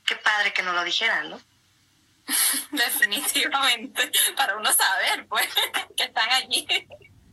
Qué 0.04 0.16
padre 0.16 0.52
que 0.52 0.62
no 0.62 0.72
lo 0.72 0.84
dijeran, 0.84 1.30
¿no? 1.30 1.40
Definitivamente, 2.70 4.10
para 4.36 4.56
uno 4.56 4.72
saber, 4.72 5.26
pues, 5.26 5.48
que 5.96 6.04
están 6.04 6.30
allí. 6.30 6.66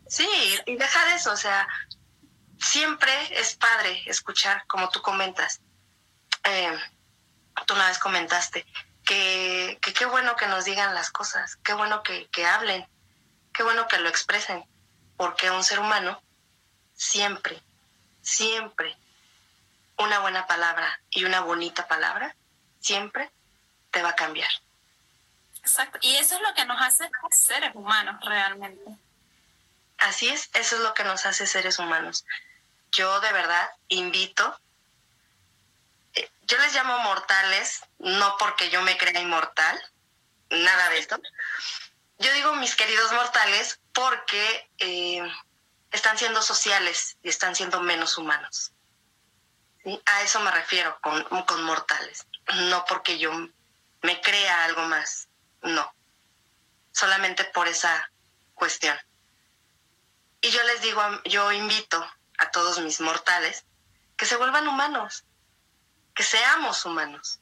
Sí, 0.07 0.27
y 0.65 0.75
dejar 0.75 1.07
eso, 1.09 1.31
o 1.31 1.37
sea, 1.37 1.67
siempre 2.59 3.11
es 3.39 3.55
padre 3.55 4.01
escuchar, 4.05 4.65
como 4.67 4.89
tú 4.89 5.01
comentas. 5.01 5.61
Eh, 6.43 6.77
tú 7.65 7.73
una 7.73 7.87
vez 7.87 7.99
comentaste 7.99 8.65
que, 9.05 9.77
que, 9.81 9.93
qué 9.93 10.05
bueno 10.05 10.35
que 10.35 10.47
nos 10.47 10.65
digan 10.65 10.93
las 10.93 11.11
cosas, 11.11 11.57
qué 11.57 11.73
bueno 11.73 12.03
que, 12.03 12.27
que 12.27 12.45
hablen, 12.45 12.87
qué 13.53 13.63
bueno 13.63 13.87
que 13.87 13.99
lo 13.99 14.09
expresen, 14.09 14.63
porque 15.17 15.51
un 15.51 15.63
ser 15.63 15.79
humano 15.79 16.21
siempre, 16.93 17.61
siempre, 18.21 18.97
una 19.97 20.19
buena 20.19 20.47
palabra 20.47 21.01
y 21.09 21.25
una 21.25 21.41
bonita 21.41 21.87
palabra, 21.87 22.35
siempre 22.79 23.31
te 23.91 24.01
va 24.01 24.09
a 24.09 24.15
cambiar. 24.15 24.49
Exacto. 25.69 25.99
Y 26.01 26.15
eso 26.15 26.35
es 26.35 26.41
lo 26.41 26.53
que 26.55 26.65
nos 26.65 26.81
hace 26.81 27.09
seres 27.29 27.75
humanos 27.75 28.15
realmente. 28.25 28.83
Así 29.99 30.27
es, 30.27 30.49
eso 30.53 30.77
es 30.77 30.81
lo 30.81 30.95
que 30.95 31.03
nos 31.03 31.27
hace 31.27 31.45
seres 31.45 31.77
humanos. 31.77 32.25
Yo 32.91 33.19
de 33.19 33.31
verdad 33.31 33.69
invito, 33.87 34.59
eh, 36.15 36.27
yo 36.47 36.57
les 36.57 36.73
llamo 36.73 36.97
mortales, 36.99 37.81
no 37.99 38.35
porque 38.39 38.71
yo 38.71 38.81
me 38.81 38.97
crea 38.97 39.21
inmortal, 39.21 39.79
nada 40.49 40.89
de 40.89 40.97
esto. 40.97 41.21
Yo 42.17 42.33
digo 42.33 42.55
mis 42.55 42.75
queridos 42.75 43.11
mortales 43.11 43.79
porque 43.93 44.69
eh, 44.79 45.21
están 45.91 46.17
siendo 46.17 46.41
sociales 46.41 47.17
y 47.21 47.29
están 47.29 47.55
siendo 47.55 47.79
menos 47.79 48.17
humanos. 48.17 48.71
A 50.05 50.21
eso 50.23 50.39
me 50.39 50.49
refiero 50.49 50.99
con, 51.01 51.23
con 51.45 51.63
mortales, 51.63 52.25
no 52.69 52.85
porque 52.85 53.19
yo 53.19 53.31
me 54.01 54.19
crea 54.21 54.63
algo 54.63 54.81
más. 54.83 55.28
No, 55.61 55.93
solamente 56.91 57.43
por 57.45 57.67
esa 57.67 58.11
cuestión. 58.53 58.97
Y 60.41 60.51
yo 60.51 60.63
les 60.63 60.81
digo, 60.81 61.01
yo 61.25 61.51
invito 61.51 62.05
a 62.37 62.51
todos 62.51 62.79
mis 62.79 63.01
mortales 63.01 63.65
que 64.15 64.25
se 64.25 64.37
vuelvan 64.37 64.67
humanos, 64.67 65.25
que 66.15 66.23
seamos 66.23 66.85
humanos, 66.85 67.39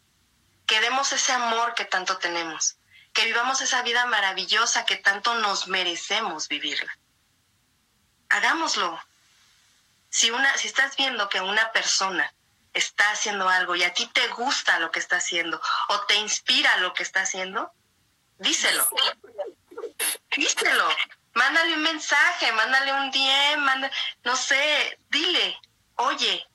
que 0.66 0.80
demos 0.82 1.12
ese 1.12 1.32
amor 1.32 1.74
que 1.76 1.86
tanto 1.86 2.18
tenemos, 2.18 2.78
que 3.14 3.26
vivamos 3.26 3.62
esa 3.62 3.82
vida 3.82 4.06
maravillosa 4.06 4.86
que 4.86 4.98
tanto 4.98 5.36
nos 5.36 5.68
merecemos 5.68 6.48
vivirla. 6.48 6.98
Hagámoslo. 8.30 9.02
Si, 10.10 10.32
una, 10.32 10.56
si 10.58 10.68
estás 10.68 10.96
viendo 10.96 11.30
que 11.30 11.42
una 11.42 11.72
persona 11.72 12.34
está 12.74 13.10
haciendo 13.12 13.50
algo 13.50 13.76
y 13.76 13.84
a 13.84 13.94
ti 13.94 14.08
te 14.08 14.28
gusta 14.30 14.80
lo 14.80 14.92
que 14.92 15.00
está 15.00 15.18
haciendo 15.18 15.60
o 15.90 16.02
te 16.02 16.16
inspira 16.16 16.78
lo 16.78 16.94
que 16.94 17.04
está 17.04 17.22
haciendo, 17.22 17.72
díselo. 18.40 18.88
Díselo. 20.36 20.90
Mándale 21.34 21.74
un 21.76 21.84
mensaje, 21.84 22.52
mándale 22.54 22.94
un 22.94 23.12
DM, 23.12 23.58
manda, 23.58 23.92
no 24.24 24.36
sé, 24.36 25.00
dile, 25.10 25.60
oye, 25.96 26.48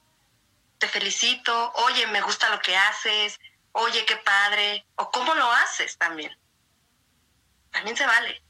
te 0.78 0.88
felicito, 0.88 1.72
oye, 1.74 2.08
me 2.08 2.20
gusta 2.20 2.48
lo 2.48 2.58
que 2.58 2.76
haces, 2.76 3.38
oye, 3.70 4.04
qué 4.04 4.16
padre, 4.16 4.84
o 4.96 5.08
cómo 5.12 5.34
lo 5.34 5.50
haces 5.52 5.96
también. 5.98 6.36
También 7.70 7.96
se 7.96 8.06
vale. 8.06 8.42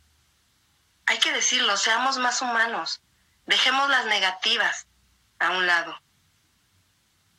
Hay 1.05 1.18
que 1.18 1.33
decirlo, 1.33 1.77
seamos 1.77 2.16
más 2.16 2.40
humanos, 2.40 3.03
dejemos 3.45 3.90
las 3.90 4.07
negativas 4.07 4.87
a 5.38 5.51
un 5.51 5.66
lado. 5.66 6.01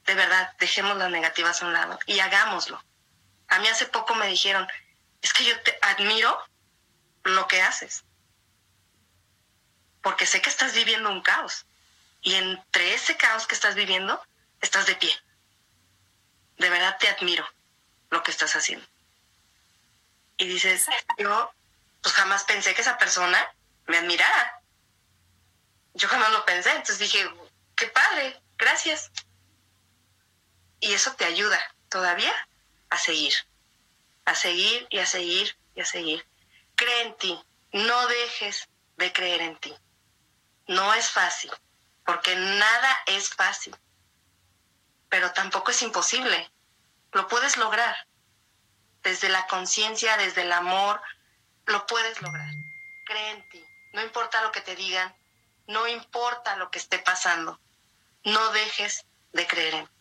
De 0.06 0.14
verdad, 0.14 0.54
dejemos 0.60 0.98
las 0.98 1.10
negativas 1.10 1.62
a 1.62 1.66
un 1.66 1.74
lado 1.74 1.98
y 2.06 2.20
hagámoslo. 2.20 2.84
A 3.48 3.60
mí 3.60 3.68
hace 3.68 3.88
poco 3.88 4.14
me 4.16 4.28
dijeron, 4.28 4.68
es 5.24 5.34
que 5.34 5.46
yo 5.46 5.60
te 5.62 5.78
admiro 5.82 6.38
lo 7.24 7.48
que 7.48 7.62
haces, 7.62 8.04
porque 10.02 10.26
sé 10.26 10.42
que 10.42 10.50
estás 10.50 10.76
viviendo 10.76 11.10
un 11.10 11.22
caos 11.22 11.66
y 12.22 12.36
entre 12.36 12.94
ese 12.94 13.18
caos 13.18 13.48
que 13.48 13.56
estás 13.56 13.74
viviendo, 13.74 14.22
estás 14.62 14.86
de 14.86 14.96
pie. 14.96 15.16
De 16.58 16.70
verdad 16.70 16.98
te 17.00 17.08
admiro 17.08 17.48
lo 18.10 18.22
que 18.22 18.32
estás 18.32 18.56
haciendo. 18.56 18.86
Y 20.38 20.46
dices, 20.46 20.86
yo 21.18 21.52
pues 22.02 22.14
jamás 22.16 22.44
pensé 22.44 22.76
que 22.76 22.82
esa 22.82 22.98
persona 22.98 23.56
me 23.88 23.98
admirara. 23.98 24.62
Yo 25.94 26.10
jamás 26.10 26.32
lo 26.32 26.46
pensé, 26.46 26.70
entonces 26.72 27.00
dije, 27.00 27.30
qué 27.76 27.88
padre, 27.88 28.42
gracias. 28.58 29.10
Y 30.82 30.94
eso 30.94 31.14
te 31.14 31.24
ayuda 31.24 31.60
todavía 31.88 32.34
a 32.90 32.98
seguir, 32.98 33.34
a 34.26 34.36
seguir 34.36 34.88
y 34.90 35.00
a 35.00 35.06
seguir 35.06 35.58
y 35.76 35.82
a 35.82 35.86
seguir. 35.86 36.26
Cree 36.76 37.02
en 37.04 37.18
ti, 37.18 37.40
no 37.72 38.08
dejes 38.08 38.70
de 38.98 39.12
creer 39.14 39.42
en 39.42 39.58
ti. 39.58 39.74
No 40.68 40.94
es 40.94 41.10
fácil, 41.10 41.52
porque 42.06 42.36
nada 42.36 42.98
es 43.08 43.30
fácil 43.30 43.76
pero 45.14 45.32
tampoco 45.32 45.70
es 45.70 45.80
imposible. 45.84 46.52
Lo 47.12 47.28
puedes 47.28 47.58
lograr. 47.58 47.96
Desde 49.04 49.30
la 49.30 49.46
conciencia, 49.46 50.18
desde 50.18 50.42
el 50.42 50.52
amor, 50.52 51.00
lo 51.68 51.86
puedes 51.86 52.20
lograr. 52.20 52.50
Cree 53.06 53.30
en 53.30 53.50
ti. 53.50 53.64
No 53.94 54.02
importa 54.02 54.42
lo 54.42 54.52
que 54.52 54.62
te 54.62 54.76
digan, 54.76 55.16
no 55.68 55.88
importa 55.88 56.56
lo 56.56 56.72
que 56.72 56.80
esté 56.80 56.98
pasando. 56.98 57.60
No 58.24 58.50
dejes 58.54 59.06
de 59.34 59.46
creer 59.46 59.76
en 59.76 59.86
ti. 59.86 59.93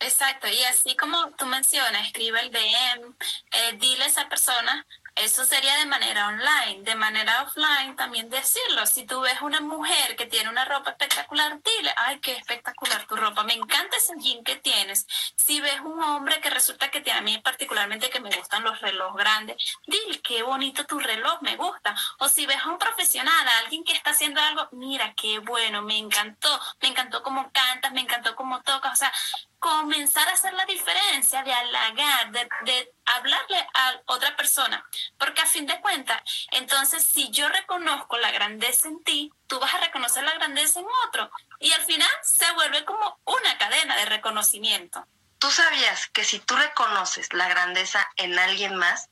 Exacto, 0.00 0.48
y 0.48 0.62
así 0.64 0.96
como 0.96 1.30
tú 1.32 1.46
mencionas, 1.46 2.06
escribe 2.06 2.40
el 2.40 2.50
DM, 2.50 3.14
eh, 3.52 3.72
dile 3.78 4.04
a 4.04 4.06
esa 4.06 4.28
persona 4.28 4.86
eso 5.16 5.44
sería 5.44 5.76
de 5.76 5.86
manera 5.86 6.28
online. 6.28 6.82
De 6.82 6.94
manera 6.94 7.42
offline 7.42 7.94
también 7.96 8.30
decirlo. 8.30 8.86
Si 8.86 9.04
tú 9.04 9.20
ves 9.20 9.42
una 9.42 9.60
mujer 9.60 10.16
que 10.16 10.26
tiene 10.26 10.48
una 10.48 10.64
ropa 10.64 10.90
espectacular, 10.90 11.60
dile, 11.62 11.92
ay, 11.96 12.18
qué 12.20 12.32
espectacular 12.32 13.06
tu 13.06 13.16
ropa. 13.16 13.42
Me 13.44 13.54
encanta 13.54 13.96
ese 13.96 14.14
jean 14.18 14.42
que 14.44 14.56
tienes. 14.56 15.06
Si 15.50 15.60
ves 15.60 15.80
un 15.80 16.00
hombre 16.00 16.40
que 16.40 16.48
resulta 16.48 16.92
que 16.92 17.00
tiene, 17.00 17.18
a 17.18 17.22
mí 17.22 17.36
particularmente 17.38 18.08
que 18.08 18.20
me 18.20 18.30
gustan 18.30 18.62
los 18.62 18.80
relojes 18.80 19.16
grandes, 19.16 19.56
dile, 19.84 20.20
qué 20.22 20.44
bonito 20.44 20.86
tu 20.86 21.00
reloj, 21.00 21.42
me 21.42 21.56
gusta. 21.56 21.92
O 22.20 22.28
si 22.28 22.46
ves 22.46 22.58
a 22.62 22.68
un 22.68 22.78
profesional, 22.78 23.48
a 23.48 23.58
alguien 23.58 23.82
que 23.82 23.92
está 23.92 24.10
haciendo 24.10 24.40
algo, 24.40 24.68
mira, 24.70 25.12
qué 25.14 25.40
bueno, 25.40 25.82
me 25.82 25.98
encantó. 25.98 26.48
Me 26.80 26.90
encantó 26.90 27.24
cómo 27.24 27.50
cantas, 27.50 27.90
me 27.90 28.02
encantó 28.02 28.36
cómo 28.36 28.62
tocas. 28.62 28.92
O 28.92 28.96
sea, 28.96 29.12
comenzar 29.58 30.28
a 30.28 30.34
hacer 30.34 30.52
la 30.54 30.64
diferencia, 30.66 31.42
de 31.42 31.52
halagar, 31.52 32.30
de, 32.30 32.48
de, 32.66 32.94
hablarle 33.06 33.66
a 33.74 34.02
otra 34.06 34.36
persona. 34.36 34.88
Porque 35.18 35.40
a 35.40 35.46
fin 35.46 35.66
de 35.66 35.80
cuentas, 35.80 36.22
entonces 36.52 37.04
si 37.04 37.28
yo 37.32 37.48
reconozco 37.48 38.18
la 38.18 38.30
grandeza 38.30 38.86
en 38.86 39.02
ti, 39.02 39.32
tú 39.48 39.58
vas 39.58 39.74
a 39.74 39.78
reconocer 39.78 40.22
la 40.22 40.34
grandeza 40.34 40.78
en 40.78 40.86
otro. 41.08 41.28
Y 41.58 41.72
al 41.72 41.82
final 41.82 42.08
se 42.22 42.52
vuelve 42.52 42.84
como 42.84 43.18
una 43.24 43.58
cadena 43.58 43.96
de 43.96 44.04
reconocimiento. 44.04 45.04
¿Tú 45.40 45.50
sabías 45.50 46.06
que 46.10 46.22
si 46.22 46.38
tú 46.38 46.54
reconoces 46.54 47.32
la 47.32 47.48
grandeza 47.48 48.08
en 48.16 48.38
alguien 48.38 48.76
más, 48.76 49.08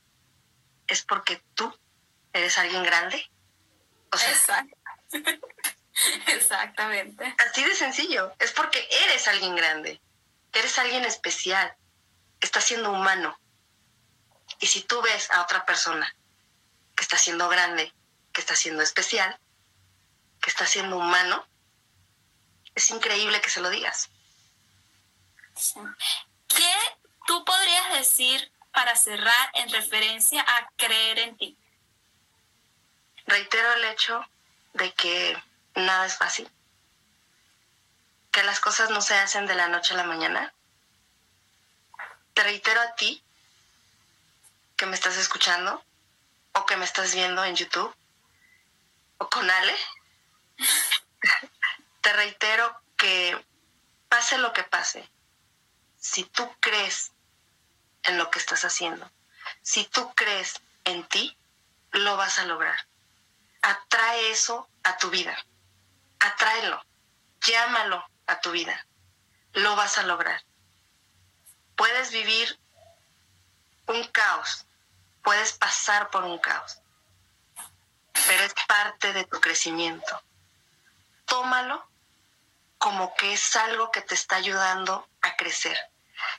es 0.87 1.03
porque 1.03 1.43
tú 1.55 1.77
eres 2.33 2.57
alguien 2.59 2.85
grande? 2.85 3.29
O 4.13 4.17
sea, 4.17 4.65
Exactamente. 6.29 7.35
Así 7.39 7.65
de 7.65 7.75
sencillo, 7.75 8.33
es 8.39 8.53
porque 8.53 8.89
eres 9.07 9.27
alguien 9.27 9.57
grande 9.57 10.01
eres 10.59 10.79
alguien 10.79 11.05
especial, 11.05 11.77
estás 12.41 12.65
siendo 12.65 12.91
humano. 12.91 13.39
Y 14.61 14.67
si 14.67 14.83
tú 14.83 15.01
ves 15.03 15.31
a 15.31 15.43
otra 15.43 15.65
persona 15.65 16.15
que 16.97 17.03
está 17.03 17.17
siendo 17.17 17.49
grande, 17.49 17.93
que 18.33 18.41
está 18.41 18.57
siendo 18.57 18.83
especial, 18.83 19.39
que 20.41 20.51
está 20.51 20.67
siendo 20.67 20.97
humano, 20.97 21.47
es 22.75 22.91
increíble 22.91 23.41
que 23.41 23.51
se 23.51 23.61
lo 23.61 23.71
digas. 23.71 24.11
¿Qué 26.49 26.75
tú 27.27 27.45
podrías 27.45 27.93
decir 27.95 28.53
para 28.73 28.97
cerrar 28.97 29.51
en 29.55 29.71
referencia 29.71 30.43
a 30.47 30.71
creer 30.77 31.19
en 31.19 31.37
ti? 31.37 31.59
Reitero 33.27 33.73
el 33.75 33.85
hecho 33.87 34.25
de 34.75 34.93
que 34.93 35.37
nada 35.75 36.07
es 36.07 36.17
fácil 36.17 36.51
que 38.39 38.45
las 38.45 38.61
cosas 38.61 38.91
no 38.91 39.01
se 39.01 39.17
hacen 39.17 39.47
de 39.47 39.57
la 39.57 39.67
noche 39.67 39.95
a 39.95 39.97
la 39.97 40.05
mañana. 40.05 40.55
Te 42.35 42.45
reitero 42.45 42.81
a 42.81 42.95
ti 42.95 43.21
que 44.77 44.87
me 44.87 44.95
estás 44.95 45.17
escuchando 45.17 45.85
o 46.53 46.65
que 46.65 46.77
me 46.77 46.85
estás 46.85 47.17
viendo 47.17 47.45
en 47.45 47.57
YouTube 47.57 47.93
o 49.19 49.29
con 49.29 49.51
Ale. 49.51 49.75
Te 52.01 52.13
reitero 52.13 52.81
que 52.97 53.45
pase 54.09 54.39
lo 54.39 54.53
que 54.53 54.63
pase, 54.63 55.11
si 56.09 56.25
tú 56.25 56.51
crees 56.61 57.13
en 58.05 58.17
lo 58.17 58.31
que 58.31 58.39
estás 58.39 58.65
haciendo, 58.65 59.11
si 59.63 59.85
tú 59.85 60.13
crees 60.15 60.61
en 60.85 61.07
ti, 61.09 61.37
lo 61.91 62.17
vas 62.17 62.39
a 62.39 62.47
lograr. 62.47 62.87
Atrae 63.61 64.31
eso 64.31 64.69
a 64.85 64.97
tu 64.97 65.11
vida. 65.11 65.37
Atráelo. 66.21 66.83
Llámalo 67.43 68.03
a 68.27 68.41
tu 68.41 68.53
vida. 68.53 68.87
Lo 69.53 69.77
vas 69.77 69.99
a 69.99 70.03
lograr. 70.05 70.43
Puedes 71.77 72.11
vivir 72.11 72.59
un 73.87 74.05
caos, 74.09 74.67
puedes 75.23 75.53
pasar 75.53 76.11
por 76.11 76.25
un 76.25 76.39
caos, 76.39 76.81
pero 78.27 78.43
es 78.45 78.55
parte 78.67 79.13
de 79.13 79.25
tu 79.25 79.41
crecimiento. 79.41 80.23
Tómalo 81.25 81.89
como 82.79 83.15
que 83.15 83.33
es 83.33 83.57
algo 83.57 83.91
que 83.91 84.03
te 84.03 84.15
está 84.15 84.37
ayudando 84.37 85.09
a 85.23 85.37
crecer, 85.37 85.79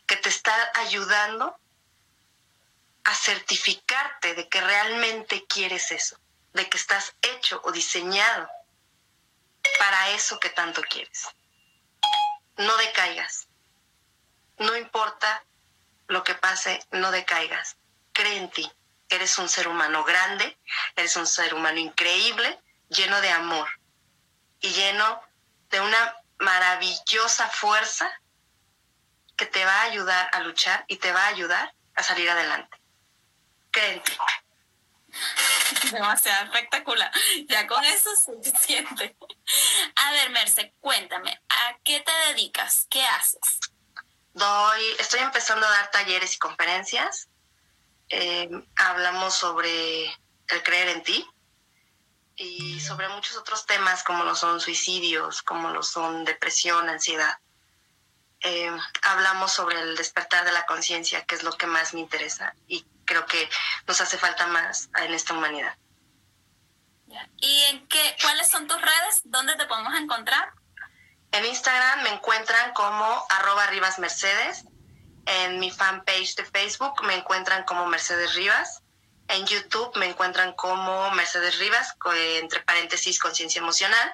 que 0.10 0.17
te 0.17 0.28
está 0.28 0.54
ayudando 0.76 1.58
a 3.06 3.15
certificarte 3.15 4.34
de 4.34 4.50
que 4.50 4.60
realmente 4.60 5.45
quieres 5.45 5.91
eso, 5.91 6.19
de 6.54 6.67
que 6.67 6.78
estás 6.78 7.15
hecho 7.22 7.62
o 7.63 7.72
diseñado 7.72 8.50
para 9.78 10.10
eso 10.10 10.38
que 10.39 10.50
tanto 10.50 10.82
quieres 10.82 11.28
no 12.60 12.76
decaigas. 12.78 13.48
No 14.58 14.76
importa 14.76 15.43
lo 16.08 16.24
que 16.24 16.36
pase, 16.36 16.86
no 16.91 17.10
decaigas. 17.12 17.78
Cree 18.12 18.38
en 18.38 18.50
ti. 18.50 18.69
Eres 19.08 19.38
un 19.39 19.50
ser 19.50 19.67
humano 19.67 20.04
grande, 20.04 20.58
eres 20.95 21.15
un 21.15 21.26
ser 21.26 21.54
humano 21.54 21.80
increíble, 21.80 22.60
lleno 22.89 23.22
de 23.22 23.32
amor 23.32 23.67
y 24.60 24.69
lleno 24.72 25.22
de 25.69 25.80
una 25.82 26.15
maravillosa 26.38 27.48
fuerza 27.50 28.12
que 29.39 29.45
te 29.45 29.63
va 29.63 29.73
a 29.73 29.84
ayudar 29.84 30.30
a 30.34 30.41
luchar 30.41 30.84
y 30.89 30.97
te 30.97 31.13
va 31.13 31.23
a 31.23 31.28
ayudar 31.28 31.73
a 31.95 32.04
salir 32.04 32.30
adelante. 32.30 32.78
Ti. 33.71 34.02
Demasiado 35.91 36.45
espectacular. 36.45 37.10
Ya 37.47 37.65
con 37.65 37.82
eso 37.86 38.12
es 38.12 38.25
suficiente. 38.25 39.15
A 39.95 40.12
ver, 40.12 40.30
Merce, 40.32 40.73
cuéntame, 40.82 41.41
¿a 41.47 41.78
qué 41.86 42.02
te 42.02 42.12
dedicas? 42.28 42.86
¿Qué 42.89 43.02
haces? 43.02 43.62
Doy, 44.34 44.84
estoy 44.99 45.21
empezando 45.21 45.65
a 45.65 45.69
dar 45.69 45.91
talleres 45.91 46.36
y 46.36 46.38
conferencias. 46.38 47.30
Eh, 48.10 48.49
hablamos 48.75 49.36
sobre 49.36 50.06
el 50.47 50.63
creer 50.63 50.89
en 50.89 51.04
ti 51.04 51.25
y 52.36 52.82
sobre 52.82 53.08
muchos 53.08 53.38
otros 53.38 53.65
temas 53.65 54.04
como 54.04 54.25
lo 54.25 54.36
son 54.36 54.60
suicidios, 54.60 55.41
como 55.43 55.69
lo 55.69 55.82
son 55.82 56.25
depresión, 56.25 56.89
ansiedad. 56.89 57.38
Eh, 58.41 58.71
hablamos 59.02 59.52
sobre 59.52 59.80
el 59.80 59.97
despertar 59.97 60.45
de 60.45 60.52
la 60.52 60.65
conciencia, 60.65 61.25
que 61.25 61.36
es 61.36 61.43
lo 61.43 61.52
que 61.58 61.67
más 61.67 61.93
me 61.93 61.99
interesa 61.99 62.54
y 62.67 62.86
creo 63.04 63.25
que 63.25 63.49
nos 63.86 63.99
hace 63.99 64.17
falta 64.17 64.47
más 64.47 64.89
en 65.04 65.13
esta 65.13 65.34
humanidad. 65.34 65.75
¿Y 67.38 67.62
en 67.69 67.88
qué, 67.88 68.15
cuáles 68.21 68.47
son 68.47 68.67
tus 68.67 68.80
redes? 68.80 69.21
¿Dónde 69.25 69.56
te 69.56 69.65
podemos 69.65 69.93
encontrar? 69.95 70.52
En 71.32 71.45
Instagram 71.45 72.04
me 72.04 72.10
encuentran 72.10 72.73
como 72.73 73.25
arroba 73.30 73.67
Rivas 73.67 73.99
Mercedes. 73.99 74.63
En 75.25 75.60
mi 75.60 75.71
fanpage 75.71 76.36
de 76.36 76.45
Facebook 76.45 77.04
me 77.04 77.15
encuentran 77.15 77.63
como 77.63 77.86
Mercedes 77.88 78.36
Rivas. 78.36 78.82
En 79.28 79.45
YouTube 79.45 79.95
me 79.95 80.08
encuentran 80.08 80.54
como 80.54 81.12
Mercedes 81.12 81.60
Rivas, 81.60 81.95
entre 82.15 82.62
paréntesis 82.62 83.19
conciencia 83.19 83.60
emocional. 83.60 84.13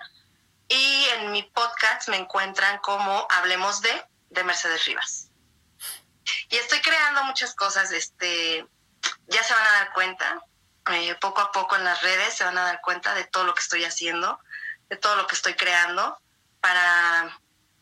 Y 0.68 1.06
en 1.18 1.32
mi 1.32 1.44
podcast 1.44 2.10
me 2.10 2.18
encuentran 2.18 2.80
como 2.80 3.28
Hablemos 3.30 3.82
de, 3.82 4.06
de 4.36 4.44
Mercedes 4.44 4.86
Rivas. 4.86 5.30
Y 6.50 6.58
estoy 6.58 6.80
creando 6.82 7.24
muchas 7.24 7.56
cosas, 7.56 7.92
este, 7.92 8.68
ya 9.28 9.44
se 9.44 9.54
van 9.54 9.66
a 9.66 9.72
dar 9.72 9.94
cuenta, 9.94 10.42
eh, 10.92 11.16
poco 11.20 11.42
a 11.42 11.52
poco 11.52 11.76
en 11.76 11.84
las 11.84 12.02
redes 12.02 12.36
se 12.36 12.44
van 12.44 12.58
a 12.58 12.64
dar 12.64 12.82
cuenta 12.82 13.16
de 13.16 13.26
todo 13.26 13.44
lo 13.44 13.54
que 13.56 13.62
estoy 13.62 13.84
haciendo, 13.84 14.40
de 14.90 14.98
todo 14.98 15.16
lo 15.16 15.26
que 15.26 15.36
estoy 15.36 15.56
creando 15.56 16.20
para, 16.62 17.40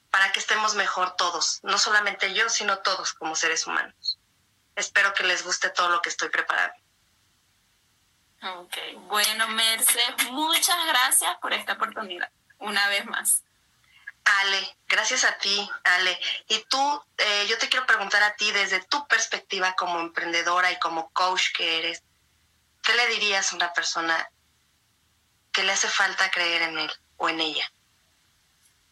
para 0.10 0.32
que 0.32 0.40
estemos 0.40 0.76
mejor 0.76 1.16
todos, 1.16 1.60
no 1.64 1.78
solamente 1.78 2.34
yo, 2.34 2.50
sino 2.50 2.80
todos 2.80 3.14
como 3.14 3.36
seres 3.36 3.68
humanos. 3.68 4.20
Espero 4.76 5.14
que 5.14 5.24
les 5.24 5.44
guste 5.44 5.70
todo 5.70 5.90
lo 5.90 6.02
que 6.02 6.10
estoy 6.10 6.30
preparando. 6.30 6.76
Ok, 8.44 8.76
bueno, 9.08 9.48
Merce, 9.50 10.02
muchas 10.32 10.86
gracias 10.88 11.38
por 11.42 11.54
esta 11.54 11.74
oportunidad, 11.74 12.30
una 12.60 12.88
vez 12.90 13.06
más. 13.06 13.44
Ale, 14.26 14.78
gracias 14.88 15.24
a 15.26 15.38
ti, 15.38 15.70
Ale. 15.84 16.20
Y 16.48 16.64
tú, 16.70 17.04
eh, 17.18 17.46
yo 17.48 17.58
te 17.58 17.70
quiero 17.70 17.86
preguntar 17.86 18.24
a 18.24 18.36
ti 18.36 18.52
desde 18.52 18.84
tu 18.86 19.06
perspectiva 19.08 19.74
como 19.74 20.00
emprendedora 20.00 20.72
y 20.72 20.80
como 20.80 21.12
coach 21.12 21.52
que 21.56 21.80
eres, 21.80 22.04
¿qué 22.82 22.94
le 22.96 23.08
dirías 23.08 23.52
a 23.52 23.56
una 23.56 23.74
persona 23.74 24.30
que 25.52 25.64
le 25.64 25.72
hace 25.72 25.88
falta 25.88 26.32
creer 26.32 26.64
en 26.64 26.80
él 26.80 26.92
o 27.18 27.30
en 27.30 27.42
ella? 27.42 27.70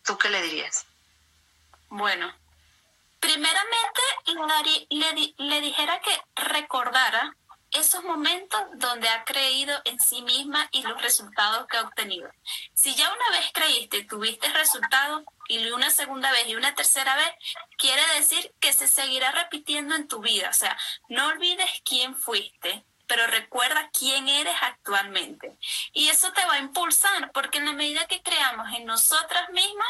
¿Tú 0.03 0.17
qué 0.17 0.29
le 0.29 0.41
dirías? 0.41 0.85
Bueno, 1.89 2.33
primeramente 3.19 4.01
le, 4.89 5.33
le 5.37 5.61
dijera 5.61 5.99
que 6.01 6.21
recordara 6.35 7.35
esos 7.71 8.03
momentos 8.03 8.59
donde 8.75 9.09
ha 9.09 9.23
creído 9.23 9.79
en 9.85 9.99
sí 9.99 10.21
misma 10.21 10.67
y 10.71 10.83
los 10.83 11.01
resultados 11.01 11.67
que 11.67 11.77
ha 11.77 11.81
obtenido. 11.81 12.29
Si 12.73 12.95
ya 12.95 13.11
una 13.11 13.37
vez 13.37 13.51
creíste, 13.53 14.03
tuviste 14.03 14.47
resultados 14.49 15.23
y 15.47 15.69
una 15.71 15.89
segunda 15.89 16.31
vez 16.31 16.47
y 16.47 16.55
una 16.55 16.75
tercera 16.75 17.15
vez, 17.15 17.31
quiere 17.77 18.01
decir 18.15 18.53
que 18.59 18.73
se 18.73 18.87
seguirá 18.87 19.31
repitiendo 19.31 19.95
en 19.95 20.07
tu 20.07 20.19
vida. 20.19 20.49
O 20.49 20.53
sea, 20.53 20.77
no 21.09 21.27
olvides 21.27 21.69
quién 21.83 22.15
fuiste, 22.15 22.83
pero 23.07 23.27
recuerda 23.27 23.89
quién 23.97 24.29
eres 24.29 24.55
actualmente. 24.61 25.57
Y 25.91 26.07
eso 26.07 26.31
te 26.31 26.45
va 26.45 26.53
a 26.53 26.59
impulsar 26.59 27.31
porque 27.33 27.57
en 27.57 27.65
la 27.65 27.73
medida 27.73 28.07
que 28.07 28.21
creamos 28.21 28.67
en 28.73 28.85
nosotras 28.85 29.49
mismas, 29.49 29.87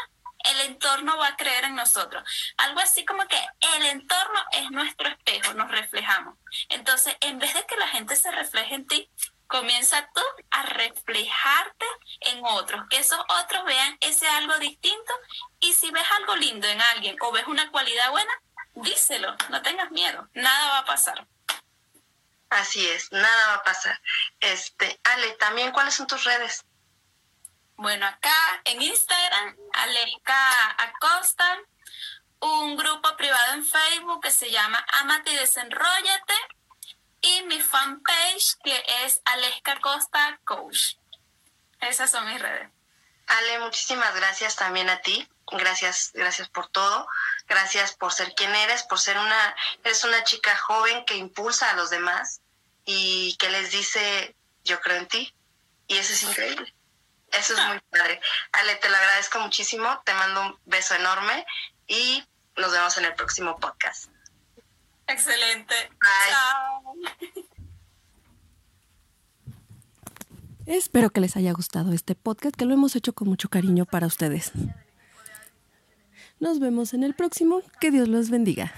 el 0.50 0.60
entorno 0.70 1.16
va 1.18 1.28
a 1.28 1.36
creer 1.36 1.64
en 1.64 1.74
nosotros. 1.74 2.22
Algo 2.56 2.80
así 2.80 3.04
como 3.04 3.26
que 3.26 3.38
el 3.76 3.86
entorno 3.86 4.40
es 4.52 4.70
nuestro 4.70 5.08
espejo, 5.08 5.54
nos 5.54 5.70
reflejamos. 5.70 6.36
Entonces, 6.68 7.16
en 7.20 7.38
vez 7.38 7.54
de 7.54 7.66
que 7.66 7.76
la 7.76 7.88
gente 7.88 8.16
se 8.16 8.30
refleje 8.30 8.74
en 8.74 8.86
ti, 8.86 9.10
comienza 9.46 10.08
tú 10.14 10.22
a 10.50 10.62
reflejarte 10.62 11.86
en 12.20 12.42
otros, 12.42 12.86
que 12.88 12.96
esos 12.96 13.20
otros 13.42 13.64
vean 13.66 13.98
ese 14.00 14.26
algo 14.26 14.56
distinto 14.58 15.12
y 15.60 15.74
si 15.74 15.90
ves 15.90 16.10
algo 16.18 16.36
lindo 16.36 16.66
en 16.66 16.80
alguien 16.80 17.16
o 17.20 17.32
ves 17.32 17.46
una 17.46 17.70
cualidad 17.70 18.10
buena, 18.10 18.32
díselo, 18.74 19.36
no 19.50 19.60
tengas 19.60 19.90
miedo, 19.90 20.26
nada 20.32 20.68
va 20.68 20.78
a 20.78 20.84
pasar. 20.86 21.26
Así 22.48 22.86
es, 22.88 23.12
nada 23.12 23.48
va 23.48 23.54
a 23.56 23.62
pasar. 23.62 24.00
Este, 24.40 25.00
Ale, 25.04 25.32
también 25.32 25.72
cuáles 25.72 25.94
son 25.94 26.06
tus 26.06 26.24
redes? 26.24 26.64
Bueno, 27.82 28.06
acá 28.06 28.62
en 28.64 28.80
Instagram, 28.80 29.56
Aleska 29.72 30.76
Acosta, 30.78 31.58
un 32.38 32.76
grupo 32.76 33.16
privado 33.16 33.54
en 33.54 33.66
Facebook 33.66 34.22
que 34.22 34.30
se 34.30 34.52
llama 34.52 34.86
Amate 35.00 35.32
y 35.32 35.36
Desenrollate 35.36 36.34
y 37.22 37.42
mi 37.48 37.60
fanpage 37.60 38.54
que 38.62 38.84
es 39.04 39.20
Aleska 39.24 39.72
Acosta 39.72 40.38
Coach. 40.44 40.94
Esas 41.80 42.08
son 42.12 42.24
mis 42.26 42.40
redes. 42.40 42.70
Ale, 43.26 43.58
muchísimas 43.58 44.14
gracias 44.14 44.54
también 44.54 44.88
a 44.88 45.00
ti. 45.00 45.28
Gracias, 45.50 46.12
gracias 46.14 46.48
por 46.50 46.68
todo. 46.68 47.08
Gracias 47.48 47.96
por 47.96 48.12
ser 48.12 48.32
quien 48.36 48.54
eres, 48.54 48.84
por 48.84 49.00
ser 49.00 49.18
una, 49.18 49.56
eres 49.82 50.04
una 50.04 50.22
chica 50.22 50.56
joven 50.56 51.04
que 51.04 51.16
impulsa 51.16 51.70
a 51.70 51.74
los 51.74 51.90
demás 51.90 52.42
y 52.84 53.34
que 53.40 53.50
les 53.50 53.72
dice, 53.72 54.36
yo 54.62 54.80
creo 54.80 54.98
en 54.98 55.08
ti. 55.08 55.34
Y 55.88 55.96
eso 55.96 56.12
es 56.12 56.22
increíble. 56.22 56.72
Eso 57.32 57.54
es 57.54 57.66
muy 57.66 57.80
padre. 57.90 58.20
Ale, 58.52 58.76
te 58.76 58.88
lo 58.88 58.96
agradezco 58.96 59.40
muchísimo. 59.40 60.00
Te 60.04 60.14
mando 60.14 60.42
un 60.42 60.58
beso 60.66 60.94
enorme 60.94 61.46
y 61.86 62.24
nos 62.56 62.72
vemos 62.72 62.96
en 62.98 63.06
el 63.06 63.14
próximo 63.14 63.56
podcast. 63.56 64.10
Excelente. 65.06 65.74
Chao. 66.28 66.94
Espero 70.66 71.10
que 71.10 71.20
les 71.20 71.36
haya 71.36 71.52
gustado 71.52 71.92
este 71.92 72.14
podcast, 72.14 72.54
que 72.54 72.64
lo 72.64 72.74
hemos 72.74 72.94
hecho 72.94 73.12
con 73.14 73.28
mucho 73.28 73.48
cariño 73.48 73.84
para 73.84 74.06
ustedes. 74.06 74.52
Nos 76.38 76.60
vemos 76.60 76.94
en 76.94 77.02
el 77.02 77.14
próximo. 77.14 77.62
Que 77.80 77.90
Dios 77.90 78.08
los 78.08 78.30
bendiga. 78.30 78.72